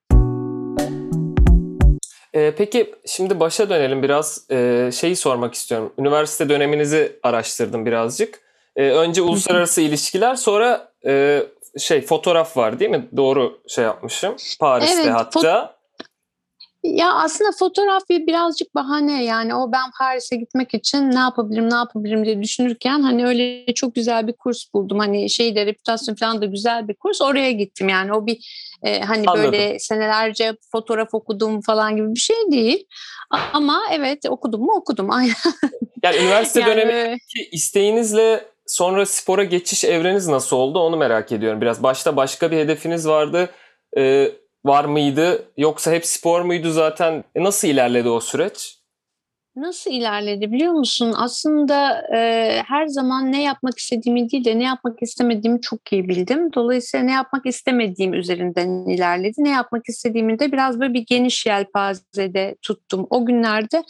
Ee, 2.35 2.53
peki 2.57 2.95
şimdi 3.05 3.39
başa 3.39 3.69
dönelim 3.69 4.03
biraz. 4.03 4.45
Ee, 4.51 4.89
şeyi 4.93 5.15
sormak 5.15 5.53
istiyorum. 5.53 5.93
Üniversite 5.97 6.49
döneminizi 6.49 7.19
araştırdım 7.23 7.85
birazcık. 7.85 8.42
Ee, 8.75 8.89
önce 8.89 9.21
uluslararası 9.21 9.81
ilişkiler 9.81 10.35
sonra 10.35 10.91
e, 11.05 11.43
şey 11.77 12.01
fotoğraf 12.01 12.57
var 12.57 12.79
değil 12.79 12.91
mi? 12.91 13.07
Doğru 13.17 13.61
şey 13.67 13.83
yapmışım. 13.83 14.35
Paris'te 14.59 15.01
Evet, 15.01 15.13
hatta. 15.13 15.75
Ya 16.83 17.13
aslında 17.13 17.51
fotoğraf 17.59 18.09
bir 18.09 18.27
birazcık 18.27 18.75
bahane 18.75 19.23
yani 19.23 19.55
o 19.55 19.71
ben 19.71 19.91
Paris'e 19.99 20.35
gitmek 20.35 20.73
için 20.73 21.11
ne 21.11 21.19
yapabilirim 21.19 21.69
ne 21.69 21.75
yapabilirim 21.75 22.25
diye 22.25 22.43
düşünürken 22.43 23.01
hani 23.01 23.27
öyle 23.27 23.73
çok 23.73 23.95
güzel 23.95 24.27
bir 24.27 24.33
kurs 24.33 24.73
buldum 24.73 24.99
hani 24.99 25.29
şeyde 25.29 25.65
reputasyon 25.65 26.15
falan 26.15 26.41
da 26.41 26.45
güzel 26.45 26.87
bir 26.87 26.93
kurs 26.93 27.21
oraya 27.21 27.51
gittim 27.51 27.89
yani 27.89 28.13
o 28.13 28.25
bir 28.25 28.37
e, 28.83 29.01
hani 29.01 29.23
Anladım. 29.27 29.51
böyle 29.51 29.79
senelerce 29.79 30.53
fotoğraf 30.71 31.13
okudum 31.13 31.61
falan 31.61 31.95
gibi 31.95 32.15
bir 32.15 32.19
şey 32.19 32.51
değil 32.51 32.87
ama 33.53 33.81
evet 33.91 34.19
okudum 34.29 34.61
mu 34.61 34.73
okudum 34.75 35.11
aynen. 35.11 35.33
Yani 36.03 36.17
üniversite 36.17 36.59
Yani, 36.59 36.71
dönemindeki 36.71 37.49
isteğinizle 37.51 38.52
sonra 38.67 39.05
spora 39.05 39.43
geçiş 39.43 39.83
evreniz 39.83 40.27
nasıl 40.27 40.57
oldu 40.57 40.79
onu 40.79 40.97
merak 40.97 41.31
ediyorum 41.31 41.61
biraz. 41.61 41.83
Başta 41.83 42.15
başka 42.15 42.51
bir 42.51 42.57
hedefiniz 42.57 43.07
vardı. 43.07 43.49
Ee, 43.97 44.31
var 44.65 44.85
mıydı? 44.85 45.45
Yoksa 45.57 45.91
hep 45.91 46.05
spor 46.05 46.41
muydu 46.41 46.71
zaten? 46.71 47.23
E, 47.35 47.43
nasıl 47.43 47.67
ilerledi 47.67 48.09
o 48.09 48.19
süreç? 48.19 48.77
Nasıl 49.55 49.91
ilerledi 49.91 50.51
biliyor 50.51 50.73
musun? 50.73 51.13
Aslında 51.17 52.07
e, 52.15 52.61
her 52.67 52.87
zaman 52.87 53.31
ne 53.31 53.43
yapmak 53.43 53.77
istediğimi 53.79 54.29
değil 54.29 54.45
de 54.45 54.59
ne 54.59 54.63
yapmak 54.63 55.01
istemediğimi 55.01 55.61
çok 55.61 55.93
iyi 55.93 56.09
bildim. 56.09 56.53
Dolayısıyla 56.53 57.05
ne 57.05 57.11
yapmak 57.11 57.45
istemediğim 57.45 58.13
üzerinden 58.13 58.89
ilerledi. 58.89 59.33
Ne 59.37 59.49
yapmak 59.49 59.89
istediğimi 59.89 60.39
de 60.39 60.51
biraz 60.51 60.79
böyle 60.79 60.93
bir 60.93 61.05
geniş 61.05 61.45
yelpazede 61.45 62.55
tuttum. 62.61 63.07
O 63.09 63.25
günlerde 63.25 63.83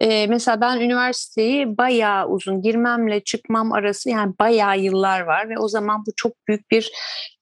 e, 0.00 0.26
mesela 0.26 0.60
ben 0.60 0.80
üniversiteyi 0.80 1.78
bayağı 1.78 2.28
uzun 2.28 2.62
girmemle 2.62 3.20
çıkmam 3.24 3.72
arası 3.72 4.10
yani 4.10 4.34
bayağı 4.40 4.78
yıllar 4.78 5.20
var 5.20 5.48
ve 5.48 5.58
o 5.58 5.68
zaman 5.68 6.06
bu 6.06 6.10
çok 6.16 6.32
büyük 6.48 6.70
bir 6.70 6.90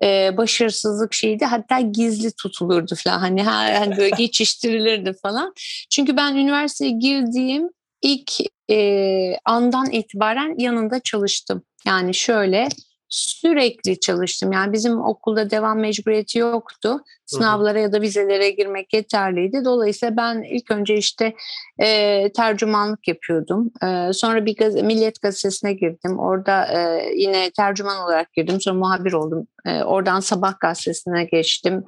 e, 0.03 0.37
başarısızlık 0.37 1.15
şeydi. 1.15 1.45
Hatta 1.45 1.81
gizli 1.81 2.33
tutulurdu 2.33 2.95
falan 3.05 3.19
hani, 3.19 3.43
ha- 3.43 3.81
hani 3.81 3.97
böyle 3.97 4.11
geçiştirilirdi 4.19 5.13
falan. 5.23 5.53
Çünkü 5.91 6.17
ben 6.17 6.37
üniversiteye 6.37 6.91
girdiğim 6.91 7.69
ilk 8.03 8.33
e, 8.71 9.37
andan 9.45 9.91
itibaren 9.91 10.55
yanında 10.59 11.01
çalıştım. 11.01 11.63
Yani 11.87 12.15
şöyle 12.15 12.69
sürekli 13.09 14.01
çalıştım. 14.01 14.53
Yani 14.53 14.73
bizim 14.73 15.01
okulda 15.01 15.51
devam 15.51 15.79
mecburiyeti 15.79 16.39
yoktu. 16.39 17.01
Sınavlara 17.27 17.79
ya 17.81 17.93
da 17.93 18.01
vizelere 18.01 18.51
girmek 18.51 18.95
yeterliydi. 18.95 19.65
Dolayısıyla 19.65 20.17
ben 20.17 20.43
ilk 20.43 20.71
önce 20.71 20.97
işte 20.97 21.35
e, 21.79 22.33
tercümanlık 22.33 23.09
yapıyordum. 23.09 23.71
E, 23.83 24.13
sonra 24.13 24.47
bir 24.47 24.57
gaz- 24.57 24.83
Milliyet 24.83 25.23
Gazetesi'ne 25.23 25.73
girdim. 25.73 26.19
Orada 26.19 26.67
e, 26.67 27.11
yine 27.17 27.51
tercüman 27.51 28.05
olarak 28.05 28.33
girdim. 28.33 28.61
Sonra 28.61 28.79
muhabir 28.79 29.13
oldum. 29.13 29.47
E, 29.67 29.83
oradan 29.83 30.21
Sabah 30.21 30.61
Gazetesi'ne 30.61 31.25
geçtim. 31.25 31.85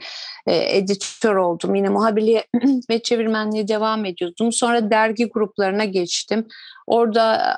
E, 0.46 0.77
editör 0.79 1.37
oldum. 1.37 1.75
Yine 1.75 1.88
muhabirliğe 1.88 2.44
ve 2.90 3.03
çevirmenliğe 3.03 3.68
devam 3.68 4.05
ediyordum. 4.05 4.53
Sonra 4.53 4.90
dergi 4.90 5.29
gruplarına 5.29 5.85
geçtim. 5.85 6.46
Orada 6.87 7.57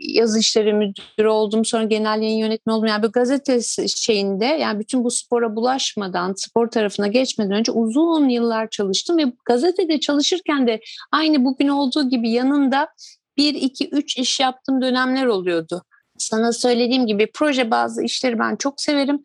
yazı 0.00 0.38
işleri 0.38 0.72
müdürü 0.72 1.28
oldum. 1.28 1.64
Sonra 1.64 1.84
genel 1.84 2.22
yayın 2.22 2.38
yönetmeni 2.38 2.76
oldum. 2.76 2.86
Yani 2.86 3.02
bir 3.02 3.08
gazete 3.08 3.60
şeyinde 3.96 4.44
yani 4.44 4.78
bütün 4.80 5.04
bu 5.04 5.10
spora 5.10 5.56
bulaşmadan, 5.56 6.34
spor 6.36 6.66
tarafına 6.70 7.06
geçmeden 7.12 7.52
önce 7.52 7.72
uzun 7.72 8.28
yıllar 8.28 8.70
çalıştım 8.70 9.18
ve 9.18 9.24
gazetede 9.44 10.00
çalışırken 10.00 10.66
de 10.66 10.80
aynı 11.12 11.44
bugün 11.44 11.68
olduğu 11.68 12.08
gibi 12.08 12.30
yanında 12.30 12.88
bir, 13.36 13.54
iki, 13.54 13.88
üç 13.88 14.18
iş 14.18 14.40
yaptığım 14.40 14.82
dönemler 14.82 15.26
oluyordu. 15.26 15.84
Sana 16.18 16.52
söylediğim 16.52 17.06
gibi 17.06 17.30
proje 17.34 17.70
bazı 17.70 18.02
işleri 18.02 18.38
ben 18.38 18.56
çok 18.56 18.80
severim. 18.80 19.22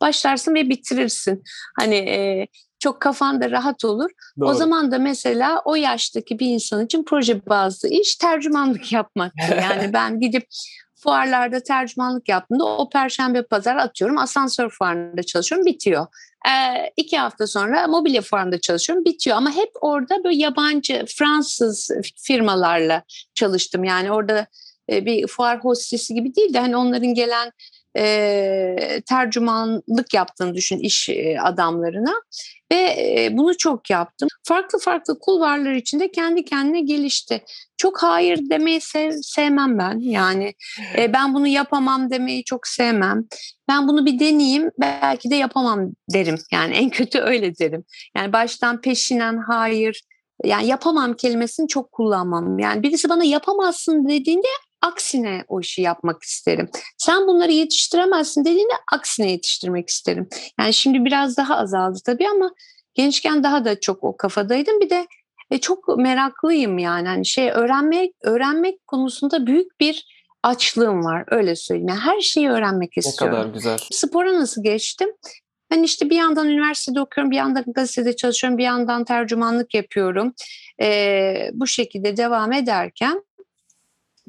Başlarsın 0.00 0.54
ve 0.54 0.68
bitirirsin. 0.68 1.42
Hani 1.78 1.96
e, 1.96 2.46
çok 2.78 3.00
kafanda 3.00 3.50
rahat 3.50 3.84
olur. 3.84 4.10
O 4.38 4.40
Doğru. 4.40 4.54
zaman 4.54 4.92
da 4.92 4.98
mesela 4.98 5.62
o 5.64 5.74
yaştaki 5.74 6.38
bir 6.38 6.46
insan 6.46 6.84
için 6.84 7.04
proje 7.04 7.46
bazlı 7.46 7.88
iş 7.88 8.16
tercümanlık 8.16 8.92
yapmaktır. 8.92 9.56
Yani 9.56 9.92
ben 9.92 10.20
gidip 10.20 10.46
fuarlarda 10.96 11.62
tercümanlık 11.62 12.28
yaptığımda 12.28 12.64
o 12.64 12.90
perşembe 12.90 13.42
pazar 13.42 13.76
atıyorum 13.76 14.18
asansör 14.18 14.70
fuarında 14.70 15.22
çalışıyorum 15.22 15.66
bitiyor. 15.66 16.06
Ee, 16.48 16.92
iki 16.96 17.18
hafta 17.18 17.46
sonra 17.46 17.86
mobilya 17.86 18.22
fuarında 18.22 18.60
çalışıyorum 18.60 19.04
bitiyor 19.04 19.36
ama 19.36 19.50
hep 19.50 19.70
orada 19.80 20.24
böyle 20.24 20.36
yabancı 20.36 21.04
Fransız 21.18 21.90
firmalarla 22.16 23.02
çalıştım. 23.34 23.84
Yani 23.84 24.12
orada 24.12 24.46
e, 24.90 25.06
bir 25.06 25.26
fuar 25.26 25.64
hostesi 25.64 26.14
gibi 26.14 26.34
değil 26.34 26.54
de 26.54 26.58
hani 26.58 26.76
onların 26.76 27.14
gelen 27.14 27.52
e, 27.96 29.02
tercümanlık 29.08 30.14
yaptığını 30.14 30.54
düşün 30.54 30.78
iş 30.78 31.10
adamlarına 31.42 32.12
ve 32.72 32.76
e, 32.76 33.28
bunu 33.32 33.56
çok 33.56 33.90
yaptım. 33.90 34.28
Farklı 34.42 34.78
farklı 34.78 35.18
kulvarlar 35.18 35.72
içinde 35.72 36.12
kendi 36.12 36.44
kendine 36.44 36.80
gelişti. 36.80 37.44
Çok 37.76 38.02
hayır 38.02 38.38
demeyi 38.50 38.80
sev, 38.80 39.12
sevmem 39.22 39.78
ben 39.78 39.98
yani 39.98 40.54
e, 40.96 41.12
ben 41.12 41.34
bunu 41.34 41.46
yapamam 41.46 42.10
demeyi 42.10 42.44
çok 42.44 42.66
sevmem. 42.66 43.24
Ben 43.68 43.88
bunu 43.88 44.06
bir 44.06 44.18
deneyeyim 44.18 44.70
belki 44.80 45.30
de 45.30 45.36
yapamam 45.36 45.90
derim 46.12 46.36
yani 46.52 46.74
en 46.74 46.90
kötü 46.90 47.18
öyle 47.18 47.58
derim. 47.58 47.84
Yani 48.16 48.32
baştan 48.32 48.80
peşinen 48.80 49.38
hayır 49.48 50.02
yani 50.44 50.66
yapamam 50.66 51.14
kelimesini 51.14 51.68
çok 51.68 51.92
kullanmam. 51.92 52.58
Yani 52.58 52.82
birisi 52.82 53.08
bana 53.08 53.24
yapamazsın 53.24 54.08
dediğinde 54.08 54.48
aksine 54.82 55.44
o 55.48 55.60
işi 55.60 55.82
yapmak 55.82 56.22
isterim. 56.22 56.70
Sen 56.98 57.26
bunları 57.26 57.52
yetiştiremezsin 57.52 58.44
dediğinde 58.44 58.72
aksine 58.92 59.30
yetiştirmek 59.30 59.88
isterim. 59.88 60.28
Yani 60.60 60.74
şimdi 60.74 61.04
biraz 61.04 61.36
daha 61.36 61.56
azaldı 61.56 61.98
tabii 62.06 62.28
ama 62.28 62.50
gençken 62.94 63.42
daha 63.42 63.64
da 63.64 63.80
çok 63.80 64.04
o 64.04 64.16
kafadaydım. 64.16 64.80
Bir 64.80 64.90
de 64.90 65.06
e, 65.50 65.58
çok 65.58 65.98
meraklıyım 65.98 66.78
yani. 66.78 67.08
Hani 67.08 67.26
şey 67.26 67.50
öğrenmek 67.50 68.14
öğrenmek 68.22 68.86
konusunda 68.86 69.46
büyük 69.46 69.80
bir 69.80 70.06
açlığım 70.42 71.04
var 71.04 71.24
öyle 71.30 71.56
söyleyeyim. 71.56 71.88
Yani 71.88 72.00
her 72.00 72.20
şeyi 72.20 72.48
öğrenmek 72.50 72.96
istiyorum. 72.96 73.38
Ne 73.38 73.42
kadar 73.42 73.54
güzel. 73.54 73.78
Spora 73.92 74.34
nasıl 74.34 74.62
geçtim? 74.62 75.08
Ben 75.70 75.82
işte 75.82 76.10
bir 76.10 76.16
yandan 76.16 76.48
üniversitede 76.48 77.00
okuyorum, 77.00 77.30
bir 77.30 77.36
yandan 77.36 77.64
gazetede 77.66 78.16
çalışıyorum, 78.16 78.58
bir 78.58 78.64
yandan 78.64 79.04
tercümanlık 79.04 79.74
yapıyorum. 79.74 80.34
Ee, 80.82 81.50
bu 81.52 81.66
şekilde 81.66 82.16
devam 82.16 82.52
ederken 82.52 83.22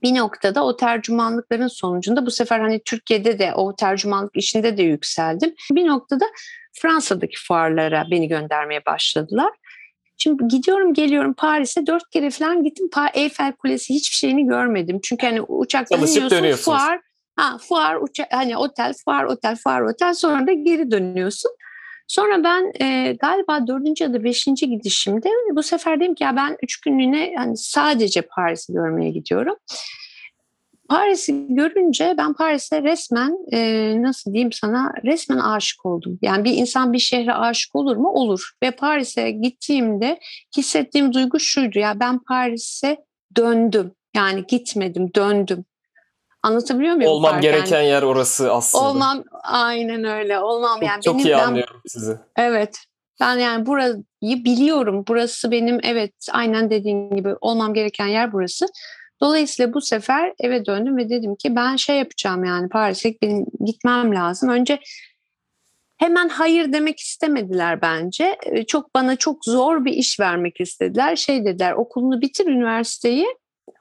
bir 0.04 0.16
noktada 0.16 0.66
o 0.66 0.76
tercümanlıkların 0.78 1.68
sonucunda 1.68 2.26
bu 2.26 2.32
sefer 2.32 2.60
hani 2.60 2.82
Türkiye'de 2.86 3.40
de 3.40 3.54
o 3.54 3.76
tercümanlık 3.76 4.38
işinde 4.38 4.78
de 4.78 4.84
yükseldim. 4.84 5.54
Bir 5.72 5.88
noktada 5.88 6.26
Fransa'daki 6.74 7.38
fuarlara 7.48 8.06
beni 8.12 8.28
göndermeye 8.28 8.86
başladılar. 8.86 9.52
Şimdi 10.18 10.48
gidiyorum 10.48 10.94
geliyorum 10.94 11.34
Paris'e 11.34 11.88
dört 11.88 12.10
kere 12.10 12.30
falan 12.30 12.64
gittim. 12.64 12.90
Eiffel 13.14 13.54
Kulesi 13.54 13.94
hiçbir 13.94 14.16
şeyini 14.16 14.48
görmedim. 14.48 15.00
Çünkü 15.04 15.26
hani 15.26 15.42
uçaktan 15.42 15.98
iniyorsun 15.98 16.64
fuar, 16.64 17.00
ha, 17.36 17.58
fuar 17.58 17.96
uça 17.96 18.28
hani 18.32 18.58
otel, 18.58 18.94
fuar, 19.06 19.24
otel, 19.24 19.56
fuar, 19.56 19.82
otel 19.82 20.14
sonra 20.14 20.48
da 20.48 20.52
geri 20.52 20.92
dönüyorsun. 20.92 21.52
Sonra 22.12 22.43
ben 22.43 22.71
e, 22.82 23.13
galiba 23.13 23.67
dördüncü 23.67 24.04
ya 24.04 24.13
da 24.13 24.24
beşinci 24.24 24.69
gidişimde 24.69 25.30
bu 25.52 25.63
sefer 25.63 26.00
dedim 26.00 26.15
ki 26.15 26.24
ya 26.24 26.36
ben 26.36 26.58
üç 26.63 26.82
günlüğüne 26.82 27.34
hani 27.38 27.58
sadece 27.58 28.21
Paris'i 28.21 28.74
görmeye 28.74 29.12
gidiyorum. 29.12 29.56
Paris'i 30.89 31.45
görünce 31.50 32.15
ben 32.17 32.34
Paris'e 32.34 32.84
resmen 32.84 33.38
e, 33.54 33.93
nasıl 34.02 34.34
diyeyim 34.34 34.52
sana 34.52 34.93
resmen 35.04 35.38
aşık 35.38 35.86
oldum. 35.86 36.19
Yani 36.21 36.43
bir 36.43 36.54
insan 36.54 36.93
bir 36.93 37.00
şehre 37.00 37.34
aşık 37.34 37.76
olur 37.76 37.95
mu? 37.95 38.10
Olur. 38.10 38.52
Ve 38.63 38.71
Paris'e 38.71 39.32
gittiğimde 39.32 40.19
hissettiğim 40.58 41.13
duygu 41.13 41.39
şuydu 41.39 41.80
ya 41.80 42.00
ben 42.00 42.19
Paris'e 42.19 42.97
döndüm. 43.38 43.91
Yani 44.15 44.45
gitmedim 44.47 45.13
döndüm. 45.15 45.65
Anlatabiliyor 46.43 46.95
muyum? 46.95 47.12
Olmam 47.12 47.32
Fark? 47.32 47.43
gereken 47.43 47.77
yani, 47.77 47.88
yer 47.88 48.04
orası 48.04 48.54
aslında. 48.54 48.86
Olmam 48.86 49.23
aynen 49.43 50.04
öyle. 50.04 50.39
Olmam 50.39 50.80
çok, 50.80 50.89
yani. 50.89 51.01
Çok 51.01 51.15
benim, 51.15 51.25
iyi 51.25 51.34
ben, 51.34 51.47
anlıyorum 51.47 51.82
sizi. 51.88 52.17
Evet. 52.38 52.77
Ben 53.19 53.38
yani 53.38 53.65
burayı 53.65 54.04
biliyorum. 54.21 55.04
Burası 55.08 55.51
benim 55.51 55.80
evet 55.84 56.13
aynen 56.32 56.69
dediğin 56.69 57.15
gibi 57.15 57.36
olmam 57.41 57.73
gereken 57.73 58.08
yer 58.08 58.34
burası. 58.34 58.67
Dolayısıyla 59.21 59.73
bu 59.73 59.82
sefer 59.82 60.34
eve 60.39 60.65
döndüm 60.65 60.97
ve 60.97 61.10
dedim 61.10 61.36
ki 61.36 61.56
ben 61.56 61.75
şey 61.75 61.97
yapacağım 61.97 62.43
yani 62.45 62.69
Paris'e 62.69 63.13
benim 63.21 63.45
gitmem 63.65 64.15
lazım. 64.15 64.49
Önce 64.49 64.80
hemen 65.97 66.30
hayır 66.30 66.73
demek 66.73 66.99
istemediler 66.99 67.82
bence. 67.82 68.38
Çok 68.67 68.95
bana 68.95 69.15
çok 69.15 69.45
zor 69.45 69.86
bir 69.86 69.93
iş 69.93 70.19
vermek 70.19 70.62
istediler. 70.62 71.15
Şey 71.15 71.45
dediler 71.45 71.73
okulunu 71.73 72.21
bitir 72.21 72.45
üniversiteyi 72.45 73.27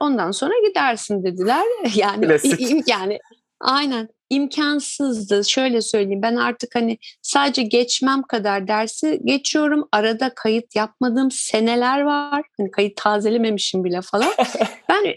Ondan 0.00 0.30
sonra 0.30 0.54
gidersin 0.68 1.24
dediler. 1.24 1.64
Yani 1.94 2.38
yani 2.86 3.18
aynen 3.60 4.08
imkansızdı. 4.30 5.44
Şöyle 5.44 5.82
söyleyeyim 5.82 6.22
ben 6.22 6.36
artık 6.36 6.74
hani 6.74 6.98
sadece 7.22 7.62
geçmem 7.62 8.22
kadar 8.22 8.68
dersi 8.68 9.20
geçiyorum. 9.24 9.88
Arada 9.92 10.34
kayıt 10.34 10.76
yapmadığım 10.76 11.30
seneler 11.30 12.00
var. 12.00 12.42
Hani 12.58 12.70
kayıt 12.70 12.96
tazelememişim 12.96 13.84
bile 13.84 14.00
falan. 14.02 14.32
ben 14.88 15.14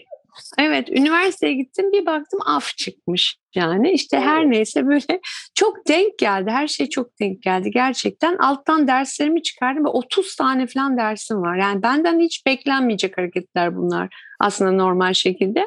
Evet, 0.58 0.88
üniversiteye 0.90 1.54
gittim 1.54 1.92
bir 1.92 2.06
baktım 2.06 2.40
af 2.46 2.76
çıkmış 2.76 3.36
yani. 3.54 3.92
işte 3.92 4.20
her 4.20 4.50
neyse 4.50 4.86
böyle 4.86 5.20
çok 5.54 5.88
denk 5.88 6.18
geldi. 6.18 6.50
Her 6.50 6.68
şey 6.68 6.88
çok 6.88 7.20
denk 7.20 7.42
geldi 7.42 7.70
gerçekten. 7.70 8.36
Alttan 8.36 8.88
derslerimi 8.88 9.42
çıkardım 9.42 9.84
ve 9.84 9.88
30 9.88 10.36
tane 10.36 10.66
falan 10.66 10.96
dersim 10.96 11.36
var. 11.36 11.56
Yani 11.56 11.82
benden 11.82 12.20
hiç 12.20 12.46
beklenmeyecek 12.46 13.18
hareketler 13.18 13.76
bunlar 13.76 14.14
aslında 14.40 14.72
normal 14.72 15.12
şekilde. 15.12 15.66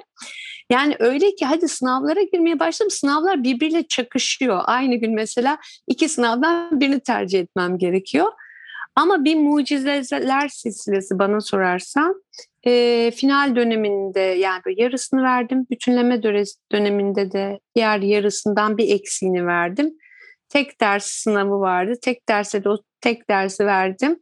Yani 0.71 0.95
öyle 0.99 1.35
ki 1.35 1.45
hadi 1.45 1.67
sınavlara 1.67 2.21
girmeye 2.21 2.59
başladım. 2.59 2.91
Sınavlar 2.91 3.43
birbiriyle 3.43 3.87
çakışıyor. 3.87 4.61
Aynı 4.65 4.95
gün 4.95 5.15
mesela 5.15 5.57
iki 5.87 6.09
sınavdan 6.09 6.79
birini 6.79 6.99
tercih 6.99 7.39
etmem 7.39 7.77
gerekiyor. 7.77 8.27
Ama 8.97 9.23
bir 9.23 9.35
mucizeler 9.35 10.47
silsilesi 10.47 11.19
bana 11.19 11.41
sorarsan 11.41 12.23
e, 12.65 13.11
final 13.11 13.55
döneminde 13.55 14.19
yani 14.19 14.61
yarısını 14.77 15.23
verdim. 15.23 15.67
Bütünleme 15.71 16.23
döneminde 16.71 17.31
de 17.31 17.59
diğer 17.75 17.99
yarısından 17.99 18.77
bir 18.77 18.95
eksiğini 18.95 19.45
verdim. 19.45 19.93
Tek 20.49 20.81
ders 20.81 21.05
sınavı 21.05 21.59
vardı. 21.59 21.93
Tek 22.01 22.29
derse 22.29 22.63
de 22.63 22.69
o 22.69 22.77
tek 23.01 23.29
dersi 23.29 23.65
verdim. 23.65 24.19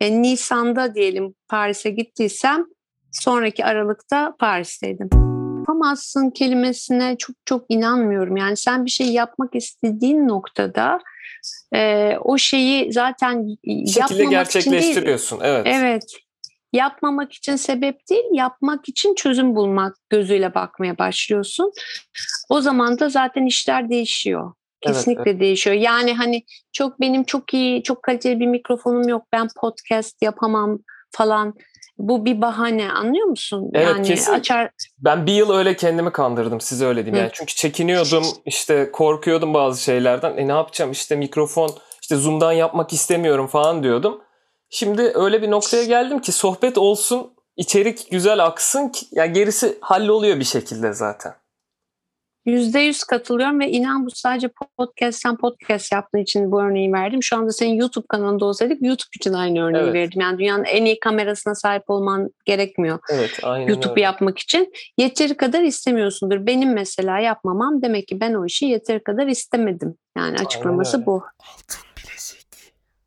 E, 0.00 0.22
Nisan'da 0.22 0.94
diyelim 0.94 1.34
Paris'e 1.48 1.90
gittiysem 1.90 2.64
sonraki 3.12 3.64
Aralık'ta 3.64 4.34
Paris'teydim. 4.38 5.33
Yapamazsın 5.68 6.30
kelimesine 6.30 7.16
çok 7.18 7.36
çok 7.44 7.64
inanmıyorum. 7.68 8.36
Yani 8.36 8.56
sen 8.56 8.84
bir 8.84 8.90
şey 8.90 9.06
yapmak 9.06 9.54
istediğin 9.54 10.28
noktada 10.28 10.98
e, 11.74 12.12
o 12.24 12.38
şeyi 12.38 12.92
zaten 12.92 13.46
şekilde 13.94 14.24
gerçekleştiriyorsun. 14.24 15.40
Değil. 15.40 15.52
Evet. 15.54 15.66
Evet. 15.70 16.04
Yapmamak 16.72 17.32
için 17.32 17.56
sebep 17.56 17.98
değil, 18.10 18.24
yapmak 18.32 18.88
için 18.88 19.14
çözüm 19.14 19.56
bulmak 19.56 19.96
gözüyle 20.10 20.54
bakmaya 20.54 20.98
başlıyorsun. 20.98 21.72
O 22.48 22.60
zaman 22.60 22.98
da 22.98 23.08
zaten 23.08 23.46
işler 23.46 23.90
değişiyor. 23.90 24.52
Kesinlikle 24.80 25.22
evet, 25.22 25.26
evet. 25.26 25.40
değişiyor. 25.40 25.76
Yani 25.76 26.14
hani 26.14 26.42
çok 26.72 27.00
benim 27.00 27.24
çok 27.24 27.54
iyi, 27.54 27.82
çok 27.82 28.02
kaliteli 28.02 28.40
bir 28.40 28.46
mikrofonum 28.46 29.08
yok. 29.08 29.26
Ben 29.32 29.48
podcast 29.60 30.22
yapamam 30.22 30.78
falan. 31.10 31.54
Bu 31.98 32.24
bir 32.24 32.40
bahane 32.40 32.92
anlıyor 32.92 33.26
musun? 33.26 33.70
Evet 33.74 33.88
yani 33.88 34.06
kesin. 34.06 34.32
Açar... 34.32 34.70
Ben 34.98 35.26
bir 35.26 35.32
yıl 35.32 35.52
öyle 35.52 35.76
kendimi 35.76 36.12
kandırdım 36.12 36.60
size 36.60 36.86
öyle 36.86 37.04
diyeyim. 37.04 37.22
Yani 37.24 37.30
çünkü 37.34 37.54
çekiniyordum 37.54 38.24
işte 38.46 38.90
korkuyordum 38.92 39.54
bazı 39.54 39.82
şeylerden. 39.82 40.36
E 40.36 40.48
ne 40.48 40.52
yapacağım 40.52 40.90
işte 40.90 41.16
mikrofon 41.16 41.70
işte 42.02 42.16
Zoom'dan 42.16 42.52
yapmak 42.52 42.92
istemiyorum 42.92 43.46
falan 43.46 43.82
diyordum. 43.82 44.20
Şimdi 44.70 45.12
öyle 45.14 45.42
bir 45.42 45.50
noktaya 45.50 45.84
geldim 45.84 46.18
ki 46.18 46.32
sohbet 46.32 46.78
olsun, 46.78 47.32
içerik 47.56 48.10
güzel 48.10 48.44
aksın 48.44 48.88
ki 48.88 49.06
ya 49.12 49.26
gerisi 49.26 49.78
halloluyor 49.80 50.38
bir 50.38 50.44
şekilde 50.44 50.92
zaten. 50.92 51.34
Yüzde 52.46 52.78
yüz 52.78 53.04
katılıyorum 53.04 53.60
ve 53.60 53.70
inan 53.70 54.06
bu 54.06 54.10
sadece 54.10 54.48
podcast, 54.78 55.20
sen 55.22 55.36
podcast 55.36 55.92
yaptığın 55.92 56.18
için 56.18 56.52
bu 56.52 56.62
örneği 56.62 56.92
verdim. 56.92 57.22
Şu 57.22 57.36
anda 57.36 57.52
senin 57.52 57.74
YouTube 57.74 58.06
kanalında 58.08 58.44
olsaydık 58.44 58.82
YouTube 58.82 59.10
için 59.16 59.32
aynı 59.32 59.64
örneği 59.64 59.82
evet. 59.82 59.94
verdim. 59.94 60.20
Yani 60.20 60.38
dünyanın 60.38 60.64
en 60.64 60.84
iyi 60.84 61.00
kamerasına 61.00 61.54
sahip 61.54 61.90
olman 61.90 62.30
gerekmiyor. 62.44 62.98
Evet, 63.10 63.30
aynen 63.42 63.66
YouTube 63.66 63.90
öyle. 63.90 64.00
yapmak 64.00 64.38
için. 64.38 64.72
Yeteri 64.98 65.36
kadar 65.36 65.62
istemiyorsundur. 65.62 66.46
Benim 66.46 66.72
mesela 66.72 67.18
yapmamam 67.18 67.82
demek 67.82 68.08
ki 68.08 68.20
ben 68.20 68.34
o 68.34 68.46
işi 68.46 68.66
yeteri 68.66 69.04
kadar 69.04 69.26
istemedim. 69.26 69.96
Yani 70.16 70.38
açıklaması 70.38 71.06
bu. 71.06 71.22
Altın 71.54 71.80
bilezik. 71.96 72.46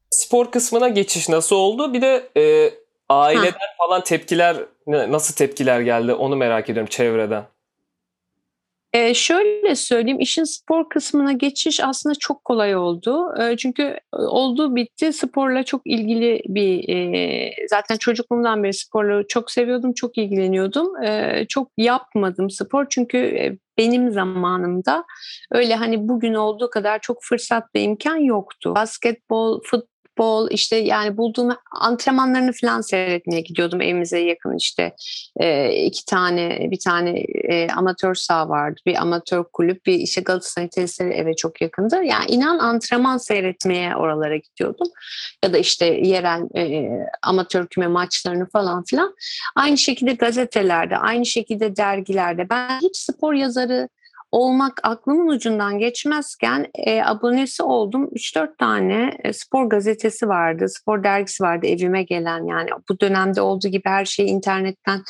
Spor 0.09 0.51
kısmına 0.51 0.89
geçiş 0.89 1.29
nasıl 1.29 1.55
oldu? 1.55 1.93
Bir 1.93 2.01
de 2.01 2.29
e, 2.37 2.73
aileden 3.09 3.51
ha. 3.51 3.87
falan 3.87 4.03
tepkiler 4.03 4.57
nasıl 4.87 5.35
tepkiler 5.35 5.81
geldi 5.81 6.13
onu 6.13 6.35
merak 6.35 6.69
ediyorum 6.69 6.89
çevreden. 6.89 7.43
Ee, 8.97 9.13
şöyle 9.13 9.75
söyleyeyim, 9.75 10.19
işin 10.19 10.43
spor 10.43 10.89
kısmına 10.89 11.31
geçiş 11.31 11.79
aslında 11.83 12.15
çok 12.15 12.45
kolay 12.45 12.75
oldu. 12.75 13.33
Ee, 13.39 13.57
çünkü 13.57 13.97
oldu 14.13 14.75
bitti 14.75 15.13
sporla 15.13 15.63
çok 15.63 15.81
ilgili 15.85 16.41
bir, 16.47 16.89
e, 16.89 17.51
zaten 17.69 17.97
çocukluğumdan 17.97 18.63
beri 18.63 18.73
sporla 18.73 19.27
çok 19.27 19.51
seviyordum, 19.51 19.93
çok 19.93 20.17
ilgileniyordum. 20.17 21.03
Ee, 21.03 21.45
çok 21.49 21.71
yapmadım 21.77 22.49
spor 22.49 22.85
çünkü 22.89 23.17
e, 23.17 23.57
benim 23.77 24.11
zamanımda 24.11 25.05
öyle 25.51 25.75
hani 25.75 26.07
bugün 26.07 26.33
olduğu 26.33 26.69
kadar 26.69 26.99
çok 26.99 27.17
fırsat 27.23 27.63
ve 27.75 27.81
imkan 27.81 28.17
yoktu. 28.17 28.75
Basketbol, 28.75 29.61
futbol, 29.63 29.87
futbol 30.17 30.47
işte 30.51 30.75
yani 30.75 31.17
bulduğum 31.17 31.49
antrenmanlarını 31.81 32.51
falan 32.61 32.81
seyretmeye 32.81 33.41
gidiyordum 33.41 33.81
evimize 33.81 34.19
yakın 34.19 34.57
işte 34.57 34.95
e, 35.39 35.73
iki 35.73 36.05
tane 36.05 36.67
bir 36.71 36.79
tane 36.79 37.19
e, 37.49 37.67
amatör 37.67 38.15
saha 38.15 38.49
vardı 38.49 38.81
bir 38.85 39.01
amatör 39.01 39.43
kulüp 39.53 39.85
bir 39.85 39.93
işte 39.93 40.21
Galatasaray 40.21 40.69
tesisleri 40.69 41.13
eve 41.13 41.35
çok 41.35 41.61
yakındı. 41.61 42.03
Yani 42.03 42.25
inan 42.27 42.59
antrenman 42.59 43.17
seyretmeye 43.17 43.95
oralara 43.95 44.37
gidiyordum. 44.37 44.87
Ya 45.43 45.53
da 45.53 45.57
işte 45.57 45.85
yerel 45.85 46.57
e, 46.57 46.89
amatör 47.23 47.67
küme 47.67 47.87
maçlarını 47.87 48.49
falan 48.49 48.83
filan. 48.83 49.15
Aynı 49.55 49.77
şekilde 49.77 50.13
gazetelerde 50.13 50.97
aynı 50.97 51.25
şekilde 51.25 51.75
dergilerde. 51.75 52.49
Ben 52.49 52.79
hiç 52.79 52.97
spor 52.97 53.33
yazarı 53.33 53.89
olmak 54.31 54.79
aklımın 54.83 55.27
ucundan 55.27 55.79
geçmezken 55.79 56.67
e, 56.73 57.03
abonesi 57.03 57.63
oldum. 57.63 58.09
3-4 58.15 58.57
tane 58.57 59.17
e, 59.23 59.33
spor 59.33 59.65
gazetesi 59.65 60.27
vardı, 60.27 60.65
spor 60.69 61.03
dergisi 61.03 61.43
vardı 61.43 61.67
evime 61.67 62.03
gelen 62.03 62.45
yani 62.45 62.69
bu 62.89 62.99
dönemde 62.99 63.41
olduğu 63.41 63.67
gibi 63.67 63.89
her 63.89 64.05
şeyi 64.05 64.29
internetten 64.29 65.03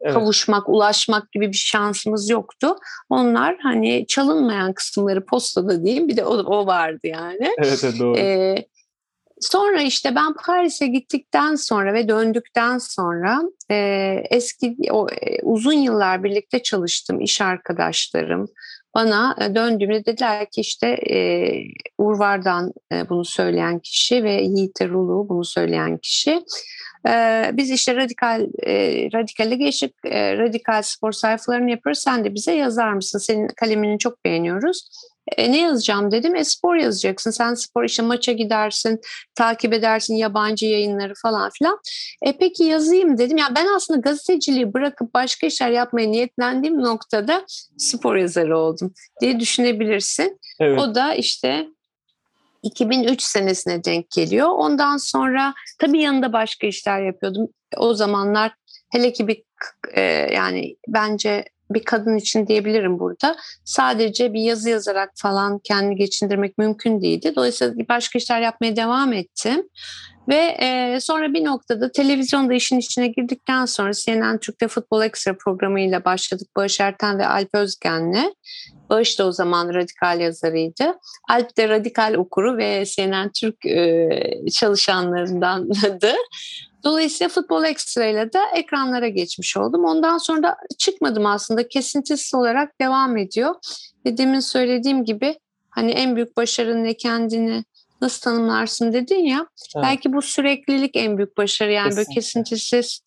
evet. 0.00 0.14
kavuşmak, 0.14 0.68
ulaşmak 0.68 1.32
gibi 1.32 1.48
bir 1.48 1.56
şansımız 1.56 2.30
yoktu. 2.30 2.76
Onlar 3.10 3.56
hani 3.62 4.04
çalınmayan 4.08 4.72
kısımları 4.72 5.24
postada 5.26 5.84
diyeyim 5.84 6.08
bir 6.08 6.16
de 6.16 6.24
o, 6.24 6.36
o 6.36 6.66
vardı 6.66 7.00
yani. 7.06 7.54
Evet, 7.58 7.84
evet 7.84 7.98
doğru. 7.98 8.18
E, 8.18 8.66
Sonra 9.40 9.82
işte 9.82 10.14
ben 10.14 10.32
Paris'e 10.32 10.86
gittikten 10.86 11.54
sonra 11.54 11.94
ve 11.94 12.08
döndükten 12.08 12.78
sonra 12.78 13.42
e, 13.70 13.76
eski 14.30 14.76
o 14.90 15.08
e, 15.10 15.42
uzun 15.42 15.72
yıllar 15.72 16.24
birlikte 16.24 16.62
çalıştım 16.62 17.20
iş 17.20 17.40
arkadaşlarım. 17.40 18.48
Bana 18.94 19.36
e, 19.40 19.54
döndüğümde 19.54 20.04
dediler 20.04 20.50
ki 20.50 20.60
işte 20.60 20.86
e, 20.86 21.18
Urvar'dan 21.98 22.72
e, 22.92 23.08
bunu 23.08 23.24
söyleyen 23.24 23.78
kişi 23.78 24.24
ve 24.24 24.32
Yiğit 24.32 24.82
Rulu 24.82 25.28
bunu 25.28 25.44
söyleyen 25.44 25.98
kişi. 25.98 26.44
E, 27.08 27.44
biz 27.52 27.70
işte 27.70 27.96
radikal 27.96 28.46
e, 28.66 28.72
radikale 29.14 29.54
geçip 29.54 29.94
e, 30.04 30.38
radikal 30.38 30.82
spor 30.82 31.12
sayfalarını 31.12 31.70
yapıyoruz. 31.70 32.02
Sen 32.02 32.24
de 32.24 32.34
bize 32.34 32.52
yazar 32.52 32.92
mısın? 32.92 33.18
Senin 33.18 33.48
kalemini 33.48 33.98
çok 33.98 34.24
beğeniyoruz 34.24 34.88
e, 35.36 35.52
ne 35.52 35.60
yazacağım 35.60 36.10
dedim. 36.10 36.36
E 36.36 36.44
spor 36.44 36.76
yazacaksın. 36.76 37.30
Sen 37.30 37.54
spor 37.54 37.84
işte 37.84 38.02
maça 38.02 38.32
gidersin, 38.32 39.00
takip 39.34 39.72
edersin 39.72 40.14
yabancı 40.14 40.66
yayınları 40.66 41.12
falan 41.22 41.50
filan. 41.50 41.78
E 42.22 42.38
peki 42.38 42.64
yazayım 42.64 43.18
dedim. 43.18 43.36
Yani 43.36 43.54
ben 43.54 43.66
aslında 43.76 44.00
gazeteciliği 44.00 44.74
bırakıp 44.74 45.14
başka 45.14 45.46
işler 45.46 45.70
yapmaya 45.70 46.08
niyetlendiğim 46.08 46.82
noktada 46.82 47.44
spor 47.78 48.16
yazarı 48.16 48.58
oldum 48.58 48.94
diye 49.20 49.40
düşünebilirsin. 49.40 50.40
Evet. 50.60 50.80
O 50.80 50.94
da 50.94 51.14
işte 51.14 51.66
2003 52.62 53.22
senesine 53.22 53.84
denk 53.84 54.10
geliyor. 54.10 54.48
Ondan 54.48 54.96
sonra 54.96 55.54
tabii 55.78 56.02
yanında 56.02 56.32
başka 56.32 56.66
işler 56.66 57.02
yapıyordum. 57.02 57.48
O 57.76 57.94
zamanlar 57.94 58.52
hele 58.92 59.12
ki 59.12 59.28
bir 59.28 59.42
e, 59.94 60.00
yani 60.34 60.76
bence 60.88 61.44
bir 61.70 61.84
kadın 61.84 62.16
için 62.16 62.46
diyebilirim 62.46 62.98
burada. 62.98 63.36
Sadece 63.64 64.32
bir 64.32 64.40
yazı 64.40 64.70
yazarak 64.70 65.10
falan 65.14 65.58
kendini 65.58 65.96
geçindirmek 65.96 66.58
mümkün 66.58 67.02
değildi. 67.02 67.32
Dolayısıyla 67.36 67.74
başka 67.88 68.18
işler 68.18 68.40
yapmaya 68.40 68.76
devam 68.76 69.12
ettim. 69.12 69.68
Ve 70.28 70.56
e, 70.60 70.98
sonra 71.00 71.34
bir 71.34 71.44
noktada 71.44 71.92
televizyonda 71.92 72.54
işin 72.54 72.78
içine 72.78 73.08
girdikten 73.08 73.64
sonra 73.64 73.92
CNN 73.92 74.38
Türk'te 74.38 74.68
Futbol 74.68 75.02
Ekstra 75.02 75.36
programıyla 75.36 76.04
başladık. 76.04 76.48
Bağış 76.56 76.80
Erten 76.80 77.18
ve 77.18 77.26
Alp 77.26 77.48
Özgen'le. 77.54 78.34
Bağış 78.90 79.18
da 79.18 79.26
o 79.26 79.32
zaman 79.32 79.74
radikal 79.74 80.20
yazarıydı. 80.20 80.98
Alp 81.28 81.56
de 81.56 81.68
radikal 81.68 82.14
okuru 82.14 82.56
ve 82.56 82.84
CNN 82.86 83.30
Türk 83.40 83.66
e, 83.66 84.10
çalışanlarındandı. 84.52 86.12
Dolayısıyla 86.84 87.28
Futbol 87.28 87.64
Ekstra 87.64 88.04
ile 88.04 88.32
de 88.32 88.38
ekranlara 88.54 89.08
geçmiş 89.08 89.56
oldum. 89.56 89.84
Ondan 89.84 90.18
sonra 90.18 90.42
da 90.42 90.56
çıkmadım 90.78 91.26
aslında. 91.26 91.68
Kesintisiz 91.68 92.34
olarak 92.34 92.80
devam 92.80 93.16
ediyor. 93.16 93.54
Ve 94.06 94.16
demin 94.16 94.40
söylediğim 94.40 95.04
gibi 95.04 95.38
hani 95.70 95.90
en 95.90 96.16
büyük 96.16 96.36
başarın 96.36 96.84
ne 96.84 96.94
kendini 96.94 97.64
nasıl 98.00 98.20
tanımlarsın 98.20 98.92
dedin 98.92 99.24
ya. 99.24 99.46
Evet. 99.76 99.84
Belki 99.84 100.12
bu 100.12 100.22
süreklilik 100.22 100.96
en 100.96 101.16
büyük 101.18 101.36
başarı. 101.36 101.72
Yani 101.72 101.88
Kesinlikle. 101.88 102.08
böyle 102.08 102.14
kesintisiz 102.14 103.02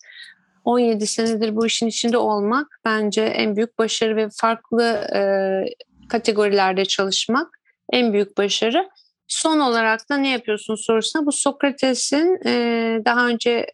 17 0.64 1.06
senedir 1.06 1.56
bu 1.56 1.66
işin 1.66 1.86
içinde 1.86 2.18
olmak 2.18 2.80
bence 2.84 3.22
en 3.22 3.56
büyük 3.56 3.78
başarı 3.78 4.16
ve 4.16 4.28
farklı 4.36 4.84
e, 5.14 5.20
kategorilerde 6.08 6.84
çalışmak 6.84 7.60
en 7.92 8.12
büyük 8.12 8.38
başarı. 8.38 8.88
Son 9.28 9.60
olarak 9.60 10.08
da 10.10 10.16
ne 10.16 10.30
yapıyorsun 10.30 10.74
sorusuna 10.74 11.26
bu 11.26 11.32
Sokrates'in 11.32 12.40
e, 12.46 12.52
daha 13.04 13.26
önce 13.26 13.66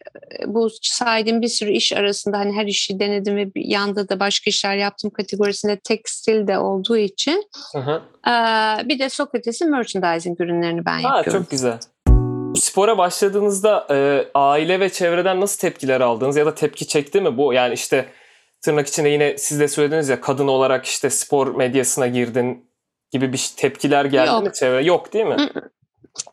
bu 0.47 0.69
saydığım 0.83 1.43
bir 1.43 1.49
sürü 1.49 1.71
iş 1.71 1.93
arasında 1.93 2.39
hani 2.39 2.53
her 2.53 2.67
işi 2.67 3.01
denedim 3.01 3.37
ve 3.37 3.55
bir 3.55 3.65
yanda 3.65 4.09
da 4.09 4.21
başka 4.21 4.51
işler 4.51 4.77
yaptım 4.77 5.11
kategorisinde 5.11 5.79
tekstil 5.79 6.47
de 6.47 6.59
olduğu 6.59 6.97
için 6.97 7.45
hı 7.73 7.79
hı. 7.79 8.03
E, 8.31 8.33
bir 8.89 8.99
de 8.99 9.09
Sokrates'in 9.09 9.71
merchandising 9.71 10.41
ürünlerini 10.41 10.87
ben 10.87 11.01
ha, 11.01 11.17
yapıyorum. 11.17 11.43
Çok 11.43 11.51
güzel. 11.51 11.79
Spora 12.55 12.99
başladığınızda 12.99 13.87
e, 13.91 14.27
aile 14.35 14.81
ve 14.81 14.91
çevreden 14.91 15.41
nasıl 15.41 15.61
tepkiler 15.61 16.01
aldınız 16.01 16.37
ya 16.37 16.47
da 16.47 16.55
tepki 16.55 16.87
çekti 16.87 17.21
mi 17.21 17.37
bu? 17.37 17.53
Yani 17.53 17.75
işte 17.75 18.09
tırnak 18.61 18.89
içinde 18.89 19.09
yine 19.09 19.39
siz 19.39 19.61
de 19.61 19.69
söylediniz 19.69 20.09
ya 20.09 20.21
kadın 20.21 20.49
olarak 20.49 20.87
işte 20.87 21.11
spor 21.11 21.55
medyasına 21.55 22.07
girdin 22.07 22.68
gibi 23.11 23.33
bir 23.33 23.51
tepkiler 23.57 24.05
geldi 24.05 24.31
yok. 24.31 24.47
mi 24.47 24.53
çevre? 24.53 24.85
Yok 24.85 25.13
değil 25.13 25.25
mi? 25.27 25.37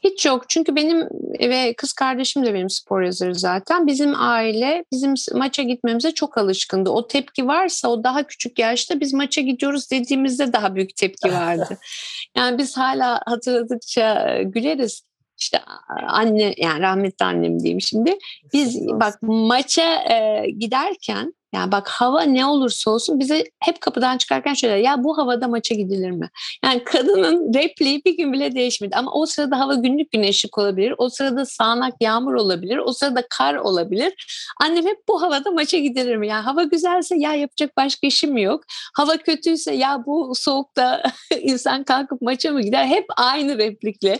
Hiç 0.03 0.25
yok. 0.25 0.49
Çünkü 0.49 0.75
benim 0.75 1.09
ve 1.39 1.73
kız 1.73 1.93
kardeşim 1.93 2.45
de 2.45 2.53
benim 2.53 2.69
spor 2.69 3.01
yazarı 3.01 3.35
zaten. 3.35 3.87
Bizim 3.87 4.13
aile 4.15 4.85
bizim 4.91 5.13
maça 5.33 5.63
gitmemize 5.63 6.11
çok 6.11 6.37
alışkındı. 6.37 6.89
O 6.89 7.07
tepki 7.07 7.47
varsa 7.47 7.87
o 7.87 8.03
daha 8.03 8.23
küçük 8.23 8.59
yaşta 8.59 8.99
biz 8.99 9.13
maça 9.13 9.41
gidiyoruz 9.41 9.91
dediğimizde 9.91 10.53
daha 10.53 10.75
büyük 10.75 10.95
tepki 10.95 11.33
vardı. 11.33 11.77
yani 12.37 12.57
biz 12.57 12.77
hala 12.77 13.21
hatırladıkça 13.25 14.37
güleriz. 14.43 15.01
İşte 15.37 15.59
anne 16.07 16.53
yani 16.57 16.81
rahmetli 16.81 17.25
annem 17.25 17.59
diyeyim 17.59 17.81
şimdi. 17.81 18.17
Biz 18.53 18.87
bak 18.87 19.21
maça 19.21 19.95
e, 20.11 20.45
giderken 20.59 21.33
yani 21.55 21.71
bak 21.71 21.89
hava 21.89 22.21
ne 22.21 22.45
olursa 22.45 22.91
olsun 22.91 23.19
bize 23.19 23.43
hep 23.63 23.81
kapıdan 23.81 24.17
çıkarken 24.17 24.53
şöyle 24.53 24.75
ya 24.75 25.03
bu 25.03 25.17
havada 25.17 25.47
maça 25.47 25.75
gidilir 25.75 26.11
mi? 26.11 26.29
Yani 26.65 26.83
kadının 26.83 27.53
repliği 27.53 28.01
bir 28.05 28.17
gün 28.17 28.33
bile 28.33 28.55
değişmedi 28.55 28.95
ama 28.95 29.11
o 29.13 29.25
sırada 29.25 29.59
hava 29.59 29.73
günlük 29.73 30.11
güneşlik 30.11 30.57
olabilir. 30.57 30.93
O 30.97 31.09
sırada 31.09 31.45
sağanak 31.45 31.93
yağmur 32.01 32.33
olabilir. 32.33 32.77
O 32.77 32.93
sırada 32.93 33.23
kar 33.29 33.55
olabilir. 33.55 34.13
Annem 34.61 34.85
hep 34.85 34.97
bu 35.07 35.21
havada 35.21 35.51
maça 35.51 35.77
gidilir 35.77 36.15
mi? 36.15 36.27
Yani 36.27 36.43
hava 36.43 36.63
güzelse 36.63 37.15
ya 37.17 37.35
yapacak 37.35 37.77
başka 37.77 38.07
işim 38.07 38.37
yok. 38.37 38.63
Hava 38.95 39.17
kötüyse 39.17 39.75
ya 39.75 40.03
bu 40.05 40.33
soğukta 40.35 41.03
insan 41.41 41.83
kalkıp 41.83 42.21
maça 42.21 42.51
mı 42.51 42.61
gider? 42.61 42.85
Hep 42.85 43.05
aynı 43.17 43.57
replikle 43.57 44.19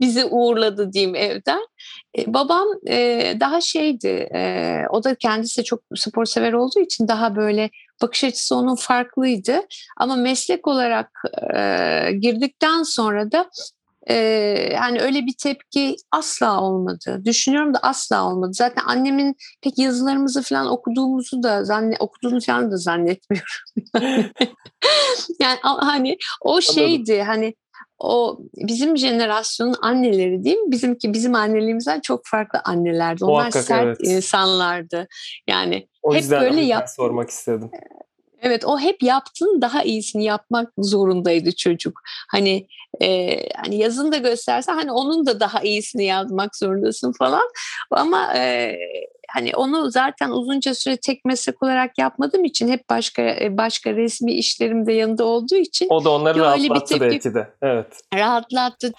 bizi 0.00 0.24
uğurladı 0.24 0.92
diyeyim 0.92 1.14
evden. 1.14 1.60
E, 2.18 2.34
babam 2.34 2.66
e, 2.88 3.36
daha 3.40 3.60
şeydi, 3.60 4.28
e, 4.34 4.82
o 4.90 5.04
da 5.04 5.14
kendisi 5.14 5.64
çok 5.64 5.80
spor 5.96 6.24
sever 6.24 6.52
olduğu 6.52 6.80
için 6.80 7.08
daha 7.08 7.36
böyle 7.36 7.70
bakış 8.02 8.24
açısı 8.24 8.56
onun 8.56 8.76
farklıydı. 8.76 9.60
Ama 9.96 10.16
meslek 10.16 10.68
olarak 10.68 11.22
e, 11.54 12.12
girdikten 12.20 12.82
sonra 12.82 13.32
da 13.32 13.50
e, 14.06 14.14
yani 14.72 15.00
öyle 15.00 15.26
bir 15.26 15.34
tepki 15.42 15.96
asla 16.10 16.60
olmadı. 16.60 17.22
Düşünüyorum 17.24 17.74
da 17.74 17.78
asla 17.82 18.26
olmadı. 18.26 18.50
Zaten 18.54 18.82
annemin 18.86 19.36
pek 19.62 19.78
yazılarımızı 19.78 20.42
falan 20.42 20.66
okuduğumuzu 20.66 21.42
da 21.42 21.64
zannet, 21.64 22.00
okuduğunu 22.00 22.40
falan 22.40 22.70
da 22.70 22.76
zannetmiyorum. 22.76 23.48
yani 25.40 25.58
hani 25.62 26.16
o 26.40 26.60
şeydi 26.60 27.22
hani 27.22 27.54
o 28.02 28.38
bizim 28.56 28.96
jenerasyonun 28.96 29.76
anneleri 29.82 30.44
değil 30.44 30.56
mi? 30.56 30.72
Bizimki 30.72 31.12
bizim 31.12 31.34
anneliğimizden 31.34 32.00
çok 32.00 32.26
farklı 32.26 32.60
annelerdi. 32.64 33.24
Onlar 33.24 33.34
Muhakkak, 33.34 33.64
sert 33.64 33.86
evet. 33.86 33.96
insanlardı. 34.00 35.08
Yani 35.46 35.88
o 36.02 36.14
hep 36.14 36.30
böyle 36.30 36.60
yap 36.60 36.90
sormak 36.96 37.30
istedim. 37.30 37.70
Evet 38.42 38.64
o 38.64 38.78
hep 38.78 39.02
yaptığın 39.02 39.62
daha 39.62 39.82
iyisini 39.82 40.24
yapmak 40.24 40.72
zorundaydı 40.78 41.56
çocuk. 41.56 42.00
Hani 42.30 42.66
e, 43.02 43.38
hani 43.56 43.76
yazını 43.76 44.12
da 44.12 44.16
gösterse 44.16 44.72
hani 44.72 44.92
onun 44.92 45.26
da 45.26 45.40
daha 45.40 45.60
iyisini 45.60 46.04
yazmak 46.04 46.56
zorundasın 46.56 47.12
falan. 47.12 47.48
Ama 47.90 48.34
e, 48.36 48.76
hani 49.34 49.56
onu 49.56 49.90
zaten 49.90 50.30
uzunca 50.30 50.74
süre 50.74 50.96
tek 50.96 51.24
meslek 51.24 51.62
olarak 51.62 51.98
yapmadığım 51.98 52.44
için 52.44 52.68
hep 52.68 52.90
başka 52.90 53.22
e, 53.22 53.56
başka 53.56 53.92
resmi 53.92 54.32
işlerimde 54.32 54.92
yanında 54.92 55.24
olduğu 55.24 55.56
için 55.56 55.86
o 55.90 56.04
da 56.04 56.10
onları 56.10 56.38
rahatlattı 56.38 56.86
tepki, 56.86 57.00
belki 57.00 57.34
de. 57.34 57.50
Evet. 57.62 57.86
Rahatlattı. 58.14 58.92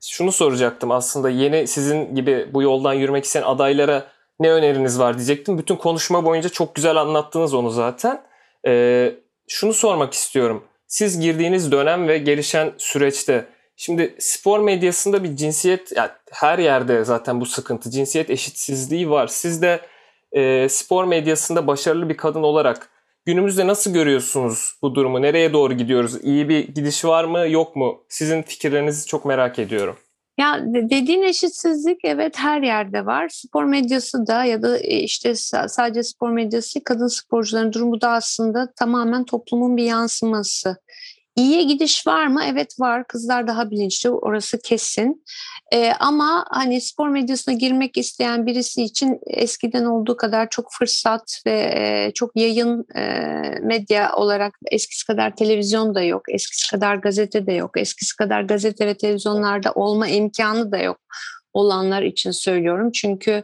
Şunu 0.00 0.32
soracaktım 0.32 0.90
aslında 0.90 1.30
yeni 1.30 1.66
sizin 1.66 2.14
gibi 2.14 2.48
bu 2.52 2.62
yoldan 2.62 2.92
yürümek 2.92 3.24
isteyen 3.24 3.42
adaylara 3.42 4.06
ne 4.40 4.50
öneriniz 4.50 4.98
var 4.98 5.16
diyecektim. 5.16 5.58
Bütün 5.58 5.76
konuşma 5.76 6.24
boyunca 6.24 6.48
çok 6.48 6.74
güzel 6.74 6.96
anlattınız 6.96 7.54
onu 7.54 7.70
zaten. 7.70 8.22
Ee, 8.66 9.14
şunu 9.48 9.72
sormak 9.72 10.12
istiyorum. 10.12 10.64
Siz 10.86 11.20
girdiğiniz 11.20 11.72
dönem 11.72 12.08
ve 12.08 12.18
gelişen 12.18 12.72
süreçte 12.78 13.46
Şimdi 13.82 14.14
spor 14.18 14.60
medyasında 14.60 15.24
bir 15.24 15.36
cinsiyet, 15.36 15.92
yani 15.96 16.10
her 16.30 16.58
yerde 16.58 17.04
zaten 17.04 17.40
bu 17.40 17.46
sıkıntı, 17.46 17.90
cinsiyet 17.90 18.30
eşitsizliği 18.30 19.10
var. 19.10 19.26
Siz 19.26 19.62
de 19.62 19.80
e, 20.32 20.68
spor 20.68 21.04
medyasında 21.04 21.66
başarılı 21.66 22.08
bir 22.08 22.16
kadın 22.16 22.42
olarak 22.42 22.88
günümüzde 23.26 23.66
nasıl 23.66 23.92
görüyorsunuz 23.92 24.72
bu 24.82 24.94
durumu? 24.94 25.22
Nereye 25.22 25.52
doğru 25.52 25.74
gidiyoruz? 25.74 26.24
İyi 26.24 26.48
bir 26.48 26.68
gidiş 26.68 27.04
var 27.04 27.24
mı, 27.24 27.48
yok 27.48 27.76
mu? 27.76 28.04
Sizin 28.08 28.42
fikirlerinizi 28.42 29.06
çok 29.06 29.24
merak 29.24 29.58
ediyorum. 29.58 29.96
Ya 30.38 30.60
dediğin 30.64 31.22
eşitsizlik 31.22 32.00
evet 32.04 32.38
her 32.38 32.62
yerde 32.62 33.06
var. 33.06 33.28
Spor 33.28 33.64
medyası 33.64 34.26
da 34.26 34.44
ya 34.44 34.62
da 34.62 34.78
e, 34.78 34.98
işte 34.98 35.34
sadece 35.68 36.02
spor 36.02 36.30
medyası 36.30 36.84
kadın 36.84 37.06
sporcuların 37.06 37.72
durumu 37.72 38.00
da 38.00 38.10
aslında 38.10 38.72
tamamen 38.76 39.24
toplumun 39.24 39.76
bir 39.76 39.84
yansıması. 39.84 40.76
İyiye 41.40 41.62
gidiş 41.62 42.06
var 42.06 42.26
mı? 42.26 42.42
Evet 42.46 42.80
var. 42.80 43.06
Kızlar 43.06 43.46
daha 43.46 43.70
bilinçli. 43.70 44.10
Orası 44.10 44.58
kesin. 44.58 45.24
Ee, 45.72 45.92
ama 46.00 46.44
hani 46.50 46.80
spor 46.80 47.08
medyasına 47.08 47.54
girmek 47.54 47.96
isteyen 47.96 48.46
birisi 48.46 48.82
için 48.82 49.20
eskiden 49.26 49.84
olduğu 49.84 50.16
kadar 50.16 50.50
çok 50.50 50.72
fırsat 50.72 51.42
ve 51.46 51.72
e, 51.76 52.12
çok 52.14 52.36
yayın 52.36 52.84
e, 52.96 53.02
medya 53.62 54.16
olarak 54.16 54.54
eskisi 54.70 55.06
kadar 55.06 55.36
televizyon 55.36 55.94
da 55.94 56.02
yok. 56.02 56.22
Eskisi 56.28 56.70
kadar 56.70 56.94
gazete 56.94 57.46
de 57.46 57.52
yok. 57.52 57.70
Eskisi 57.76 58.16
kadar 58.16 58.42
gazete 58.42 58.86
ve 58.86 58.94
televizyonlarda 58.94 59.72
olma 59.72 60.08
imkanı 60.08 60.72
da 60.72 60.78
yok 60.78 60.98
olanlar 61.52 62.02
için 62.02 62.30
söylüyorum. 62.30 62.90
Çünkü 62.92 63.42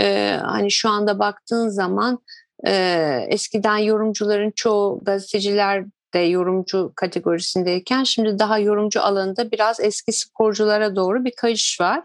e, 0.00 0.38
hani 0.42 0.70
şu 0.70 0.88
anda 0.88 1.18
baktığın 1.18 1.68
zaman 1.68 2.18
e, 2.66 3.26
eskiden 3.28 3.78
yorumcuların 3.78 4.50
çoğu 4.56 5.00
gazeteciler 5.04 5.84
de 6.14 6.18
yorumcu 6.18 6.92
kategorisindeyken 6.96 8.04
şimdi 8.04 8.38
daha 8.38 8.58
yorumcu 8.58 9.02
alanında 9.02 9.50
biraz 9.50 9.80
eski 9.80 10.12
sporculara 10.12 10.96
doğru 10.96 11.24
bir 11.24 11.32
kayış 11.36 11.80
var. 11.80 12.00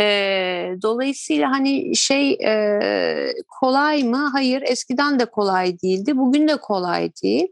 E, 0.00 0.06
dolayısıyla 0.82 1.50
hani 1.50 1.96
şey 1.96 2.32
e, 2.32 3.32
kolay 3.48 4.02
mı? 4.02 4.30
Hayır 4.32 4.62
eskiden 4.66 5.20
de 5.20 5.24
kolay 5.24 5.80
değildi. 5.80 6.16
Bugün 6.16 6.48
de 6.48 6.56
kolay 6.56 7.10
değil. 7.22 7.48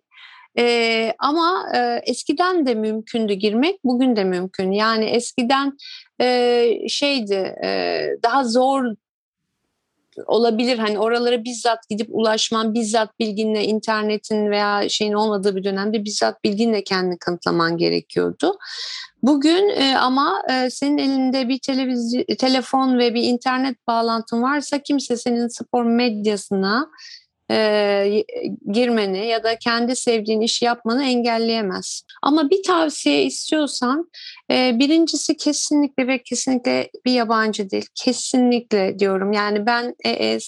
E, 0.59 1.15
ama 1.19 1.69
e, 1.75 2.03
eskiden 2.07 2.67
de 2.67 2.75
mümkündü 2.75 3.33
girmek, 3.33 3.85
bugün 3.85 4.17
de 4.17 4.25
mümkün. 4.25 4.73
Yani 4.73 5.05
eskiden 5.05 5.73
e, 6.21 6.89
şeydi, 6.89 7.55
e, 7.65 8.01
daha 8.23 8.45
zor 8.45 8.85
olabilir. 10.27 10.79
Hani 10.79 10.99
oralara 10.99 11.45
bizzat 11.45 11.89
gidip 11.91 12.09
ulaşman, 12.11 12.75
bizzat 12.75 13.19
bilginle 13.19 13.65
internetin 13.65 14.51
veya 14.51 14.89
şeyin 14.89 15.13
olmadığı 15.13 15.57
bir 15.57 15.65
dönemde 15.65 16.05
bizzat 16.05 16.45
bilginle 16.45 16.85
kendini 16.85 17.19
kanıtlaman 17.19 17.77
gerekiyordu. 17.77 18.59
Bugün 19.23 19.69
e, 19.69 19.97
ama 19.97 20.43
e, 20.51 20.71
senin 20.71 20.99
elinde 20.99 21.49
bir 21.49 21.59
televizyon, 21.59 22.25
telefon 22.39 22.99
ve 22.99 23.15
bir 23.15 23.23
internet 23.23 23.87
bağlantın 23.87 24.43
varsa 24.43 24.79
kimse 24.79 25.17
senin 25.17 25.49
spor 25.49 25.85
medyasına 25.85 26.89
e, 27.51 28.25
girmeni 28.73 29.27
ya 29.27 29.45
da 29.45 29.59
kendi 29.59 29.97
sevdiğin 29.97 30.41
işi 30.41 30.65
yapmanı 30.65 31.05
engelleyemez. 31.05 32.03
Ama 32.23 32.51
bir 32.51 32.63
tavsiye 32.63 33.25
istiyorsan 33.25 34.11
e, 34.51 34.79
birincisi 34.79 35.37
kesinlikle 35.37 36.07
ve 36.07 36.23
kesinlikle 36.23 36.91
bir 37.05 37.13
yabancı 37.13 37.71
dil. 37.71 37.83
Kesinlikle 37.95 38.99
diyorum. 38.99 39.33
Yani 39.33 39.67
ben 39.67 39.95
e, 40.07 40.39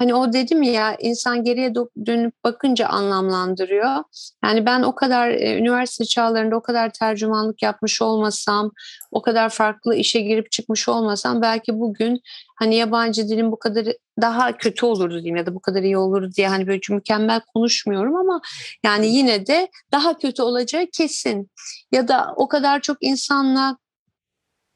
Hani 0.00 0.14
o 0.14 0.32
dedim 0.32 0.62
ya 0.62 0.96
insan 1.00 1.44
geriye 1.44 1.74
dönüp 2.06 2.44
bakınca 2.44 2.86
anlamlandırıyor. 2.88 3.96
Yani 4.44 4.66
ben 4.66 4.82
o 4.82 4.94
kadar 4.94 5.30
e, 5.30 5.58
üniversite 5.58 6.04
çağlarında 6.04 6.56
o 6.56 6.62
kadar 6.62 6.92
tercümanlık 6.92 7.62
yapmış 7.62 8.02
olmasam, 8.02 8.70
o 9.10 9.22
kadar 9.22 9.48
farklı 9.48 9.94
işe 9.94 10.20
girip 10.20 10.52
çıkmış 10.52 10.88
olmasam 10.88 11.42
belki 11.42 11.78
bugün 11.80 12.20
hani 12.58 12.76
yabancı 12.76 13.28
dilin 13.28 13.52
bu 13.52 13.58
kadar 13.58 13.86
daha 14.20 14.56
kötü 14.56 14.86
olurdu 14.86 15.14
diyeyim 15.14 15.36
ya 15.36 15.46
da 15.46 15.54
bu 15.54 15.60
kadar 15.60 15.82
iyi 15.82 15.98
olurdu 15.98 16.30
diye 16.36 16.48
hani 16.48 16.66
böyle 16.66 16.80
mükemmel 16.90 17.40
konuşmuyorum 17.54 18.16
ama 18.16 18.40
yani 18.84 19.06
yine 19.06 19.46
de 19.46 19.68
daha 19.92 20.18
kötü 20.18 20.42
olacağı 20.42 20.86
kesin. 20.92 21.50
Ya 21.92 22.08
da 22.08 22.32
o 22.36 22.48
kadar 22.48 22.80
çok 22.80 22.96
insanla 23.00 23.76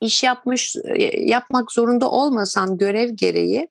iş 0.00 0.22
yapmış 0.22 0.76
e, 0.76 1.20
yapmak 1.20 1.72
zorunda 1.72 2.10
olmasam 2.10 2.78
görev 2.78 3.10
gereği 3.14 3.68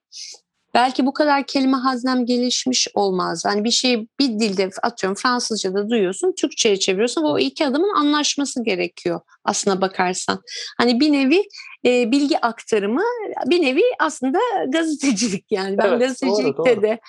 belki 0.74 1.06
bu 1.06 1.14
kadar 1.14 1.46
kelime 1.46 1.78
haznem 1.78 2.26
gelişmiş 2.26 2.88
olmaz. 2.94 3.44
Hani 3.46 3.64
bir 3.64 3.72
şey 3.72 4.08
bir 4.20 4.40
dilde 4.40 4.70
atıyorum 4.84 5.16
Fransızca'da 5.16 5.90
duyuyorsun, 5.90 6.34
Türkçe'ye 6.38 6.80
çeviriyorsun. 6.80 7.24
O 7.24 7.40
iki 7.40 7.66
adamın 7.66 7.96
anlaşması 7.96 8.64
gerekiyor 8.64 9.20
aslına 9.44 9.82
bakarsan. 9.82 10.42
Hani 10.78 11.00
bir 11.00 11.12
nevi 11.12 11.44
e, 11.86 12.12
bilgi 12.12 12.40
aktarımı, 12.40 13.04
bir 13.46 13.62
nevi 13.62 13.82
aslında 14.00 14.40
gazetecilik 14.68 15.46
yani. 15.52 15.78
Ben 15.78 15.88
evet, 15.88 16.00
gazetecilikte 16.00 16.58
doğru, 16.58 16.66
doğru. 16.66 16.82
de 16.82 17.00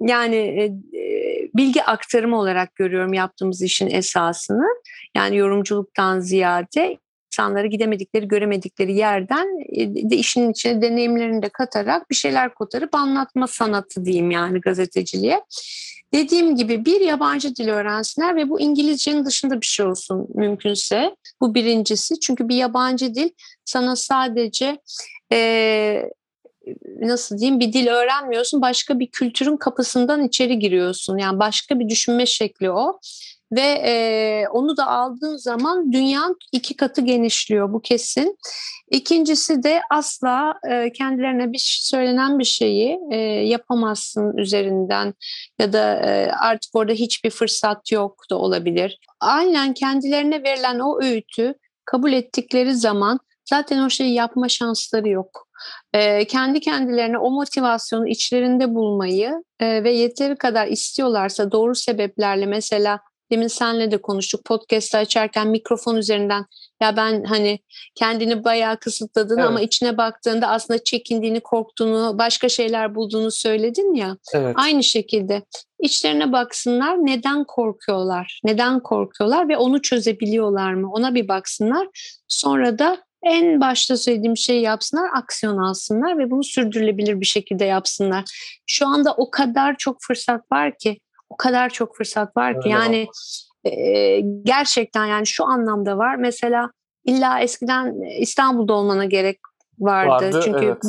yani 0.00 0.36
e, 0.36 0.64
e, 0.98 1.48
bilgi 1.54 1.84
aktarımı 1.84 2.38
olarak 2.38 2.74
görüyorum 2.74 3.12
yaptığımız 3.12 3.62
işin 3.62 3.90
esasını. 3.90 4.66
Yani 5.16 5.36
yorumculuktan 5.36 6.20
ziyade 6.20 6.98
insanları 7.32 7.66
gidemedikleri, 7.66 8.28
göremedikleri 8.28 8.96
yerden 8.96 9.46
e, 9.72 10.10
de 10.10 10.16
işin 10.16 10.50
içine 10.50 10.82
deneyimlerini 10.82 11.42
de 11.42 11.48
katarak 11.48 12.10
bir 12.10 12.14
şeyler 12.14 12.54
kotarıp 12.54 12.94
anlatma 12.94 13.46
sanatı 13.46 14.04
diyeyim 14.04 14.30
yani 14.30 14.60
gazeteciliğe. 14.60 15.40
Dediğim 16.14 16.56
gibi 16.56 16.84
bir 16.84 17.00
yabancı 17.00 17.56
dil 17.56 17.68
öğrensinler 17.68 18.36
ve 18.36 18.48
bu 18.48 18.60
İngilizcenin 18.60 19.24
dışında 19.24 19.60
bir 19.60 19.66
şey 19.66 19.86
olsun 19.86 20.28
mümkünse. 20.34 21.16
Bu 21.40 21.54
birincisi. 21.54 22.20
Çünkü 22.20 22.48
bir 22.48 22.56
yabancı 22.56 23.14
dil 23.14 23.30
sana 23.64 23.96
sadece 23.96 24.78
e, 25.32 26.10
nasıl 27.00 27.38
diyeyim 27.38 27.60
bir 27.60 27.72
dil 27.72 27.86
öğrenmiyorsun. 27.86 28.62
Başka 28.62 28.98
bir 28.98 29.06
kültürün 29.06 29.56
kapısından 29.56 30.24
içeri 30.24 30.58
giriyorsun. 30.58 31.18
Yani 31.18 31.38
başka 31.38 31.78
bir 31.80 31.88
düşünme 31.88 32.26
şekli 32.26 32.70
o 32.70 33.00
ve 33.52 33.82
e, 33.84 34.44
onu 34.52 34.76
da 34.76 34.86
aldığın 34.86 35.36
zaman 35.36 35.92
dünyanın 35.92 36.36
iki 36.52 36.76
katı 36.76 37.00
genişliyor 37.00 37.72
bu 37.72 37.80
kesin. 37.80 38.38
İkincisi 38.90 39.62
de 39.62 39.80
asla 39.90 40.54
e, 40.70 40.92
kendilerine 40.92 41.52
bir 41.52 41.80
söylenen 41.82 42.38
bir 42.38 42.44
şeyi 42.44 42.98
e, 43.10 43.16
yapamazsın 43.26 44.36
üzerinden 44.36 45.14
ya 45.58 45.72
da 45.72 45.94
e, 45.94 46.32
artık 46.32 46.76
orada 46.76 46.92
hiçbir 46.92 47.30
fırsat 47.30 47.92
yok 47.92 48.22
da 48.30 48.36
olabilir. 48.36 48.98
Aynen 49.20 49.74
kendilerine 49.74 50.42
verilen 50.42 50.78
o 50.78 51.02
öğütü 51.02 51.54
kabul 51.84 52.12
ettikleri 52.12 52.74
zaman 52.74 53.18
zaten 53.48 53.78
o 53.78 53.90
şeyi 53.90 54.14
yapma 54.14 54.48
şansları 54.48 55.08
yok. 55.08 55.48
E, 55.92 56.24
kendi 56.24 56.60
kendilerine 56.60 57.18
o 57.18 57.30
motivasyonu 57.30 58.08
içlerinde 58.08 58.74
bulmayı 58.74 59.42
e, 59.60 59.84
ve 59.84 59.92
yeteri 59.92 60.36
kadar 60.36 60.66
istiyorlarsa 60.66 61.52
doğru 61.52 61.74
sebeplerle 61.74 62.46
mesela 62.46 63.00
Demin 63.30 63.46
senle 63.46 63.90
de 63.90 63.96
konuştuk. 63.96 64.44
Podcast 64.44 64.94
açarken 64.94 65.48
mikrofon 65.48 65.96
üzerinden 65.96 66.46
ya 66.82 66.96
ben 66.96 67.24
hani 67.24 67.58
kendini 67.94 68.44
bayağı 68.44 68.78
kısıtladığını 68.78 69.40
evet. 69.40 69.48
ama 69.48 69.60
içine 69.60 69.96
baktığında 69.96 70.48
aslında 70.48 70.84
çekindiğini, 70.84 71.40
korktuğunu, 71.40 72.18
başka 72.18 72.48
şeyler 72.48 72.94
bulduğunu 72.94 73.30
söyledin 73.30 73.94
ya. 73.94 74.16
Evet. 74.34 74.54
Aynı 74.58 74.84
şekilde 74.84 75.42
içlerine 75.80 76.32
baksınlar 76.32 76.96
neden 76.96 77.44
korkuyorlar? 77.44 78.40
Neden 78.44 78.80
korkuyorlar 78.80 79.48
ve 79.48 79.56
onu 79.56 79.82
çözebiliyorlar 79.82 80.74
mı? 80.74 80.92
Ona 80.92 81.14
bir 81.14 81.28
baksınlar. 81.28 81.88
Sonra 82.28 82.78
da 82.78 83.08
en 83.22 83.60
başta 83.60 83.96
söylediğim 83.96 84.36
şeyi 84.36 84.62
yapsınlar, 84.62 85.10
aksiyon 85.14 85.58
alsınlar 85.58 86.18
ve 86.18 86.30
bunu 86.30 86.44
sürdürülebilir 86.44 87.20
bir 87.20 87.26
şekilde 87.26 87.64
yapsınlar. 87.64 88.24
Şu 88.66 88.86
anda 88.86 89.14
o 89.14 89.30
kadar 89.30 89.76
çok 89.78 89.96
fırsat 90.00 90.52
var 90.52 90.78
ki 90.78 90.98
o 91.30 91.36
kadar 91.36 91.70
çok 91.70 91.96
fırsat 91.96 92.36
var 92.36 92.52
ki 92.52 92.58
Öyle 92.64 92.68
yani 92.68 93.06
e, 93.64 94.20
gerçekten 94.42 95.06
yani 95.06 95.26
şu 95.26 95.44
anlamda 95.44 95.98
var. 95.98 96.16
Mesela 96.16 96.70
illa 97.04 97.40
eskiden 97.40 98.18
İstanbul'da 98.20 98.72
olmana 98.72 99.04
gerek 99.04 99.40
vardı. 99.78 100.10
vardı 100.10 100.40
Çünkü 100.44 100.64
evet. 100.64 100.82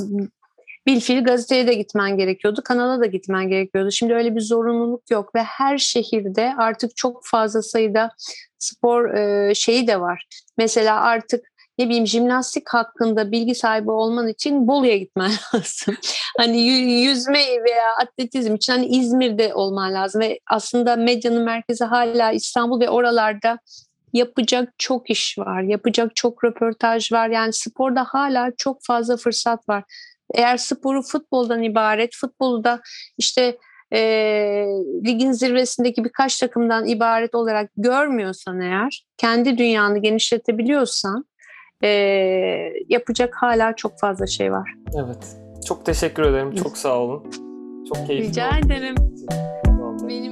bilfil 0.87 1.23
gazeteye 1.23 1.67
de 1.67 1.73
gitmen 1.73 2.17
gerekiyordu, 2.17 2.61
kanala 2.65 2.99
da 2.99 3.05
gitmen 3.05 3.49
gerekiyordu. 3.49 3.91
Şimdi 3.91 4.13
öyle 4.13 4.35
bir 4.35 4.41
zorunluluk 4.41 5.11
yok 5.11 5.35
ve 5.35 5.43
her 5.43 5.77
şehirde 5.77 6.53
artık 6.57 6.95
çok 6.95 7.21
fazla 7.25 7.61
sayıda 7.61 8.11
spor 8.59 9.13
e, 9.13 9.55
şeyi 9.55 9.87
de 9.87 9.99
var. 9.99 10.27
Mesela 10.57 11.01
artık 11.01 11.48
ne 11.79 11.85
bileyim 11.85 12.07
jimnastik 12.07 12.69
hakkında 12.69 13.31
bilgi 13.31 13.55
sahibi 13.55 13.91
olman 13.91 14.27
için 14.27 14.67
Bolu'ya 14.67 14.97
gitmen 14.97 15.31
lazım. 15.53 15.97
hani 16.37 16.61
yüzme 17.03 17.39
veya 17.39 17.95
atletizm 18.01 18.55
için 18.55 18.73
hani 18.73 18.85
İzmir'de 18.85 19.53
olman 19.53 19.93
lazım 19.93 20.21
ve 20.21 20.39
aslında 20.47 20.95
medyanın 20.95 21.43
merkezi 21.43 21.83
hala 21.83 22.31
İstanbul 22.31 22.81
ve 22.81 22.89
oralarda 22.89 23.59
yapacak 24.13 24.73
çok 24.77 25.09
iş 25.09 25.37
var. 25.37 25.61
Yapacak 25.61 26.15
çok 26.15 26.43
röportaj 26.43 27.11
var. 27.11 27.29
Yani 27.29 27.53
sporda 27.53 28.03
hala 28.03 28.51
çok 28.57 28.79
fazla 28.83 29.17
fırsat 29.17 29.69
var. 29.69 29.83
Eğer 30.33 30.57
sporu 30.57 31.01
futboldan 31.01 31.63
ibaret, 31.63 32.15
futbolu 32.15 32.63
da 32.63 32.81
işte 33.17 33.57
e, 33.93 33.99
ligin 35.05 35.31
zirvesindeki 35.31 36.03
birkaç 36.03 36.39
takımdan 36.39 36.87
ibaret 36.87 37.35
olarak 37.35 37.69
görmüyorsan 37.77 38.61
eğer, 38.61 39.05
kendi 39.17 39.57
dünyanı 39.57 39.99
genişletebiliyorsan 39.99 41.28
e, 41.83 41.89
yapacak 42.89 43.35
hala 43.35 43.75
çok 43.75 43.99
fazla 43.99 44.27
şey 44.27 44.51
var. 44.51 44.75
Evet. 44.95 45.37
Çok 45.67 45.85
teşekkür 45.85 46.23
ederim. 46.23 46.55
Çok 46.55 46.77
sağ 46.77 46.99
olun. 46.99 47.23
Çok 47.87 48.07
keyifli. 48.07 48.27
Rica 48.27 48.47
oldu. 48.49 48.65
ederim. 48.65 48.95
Vallahi. 49.67 50.07
Benim 50.07 50.31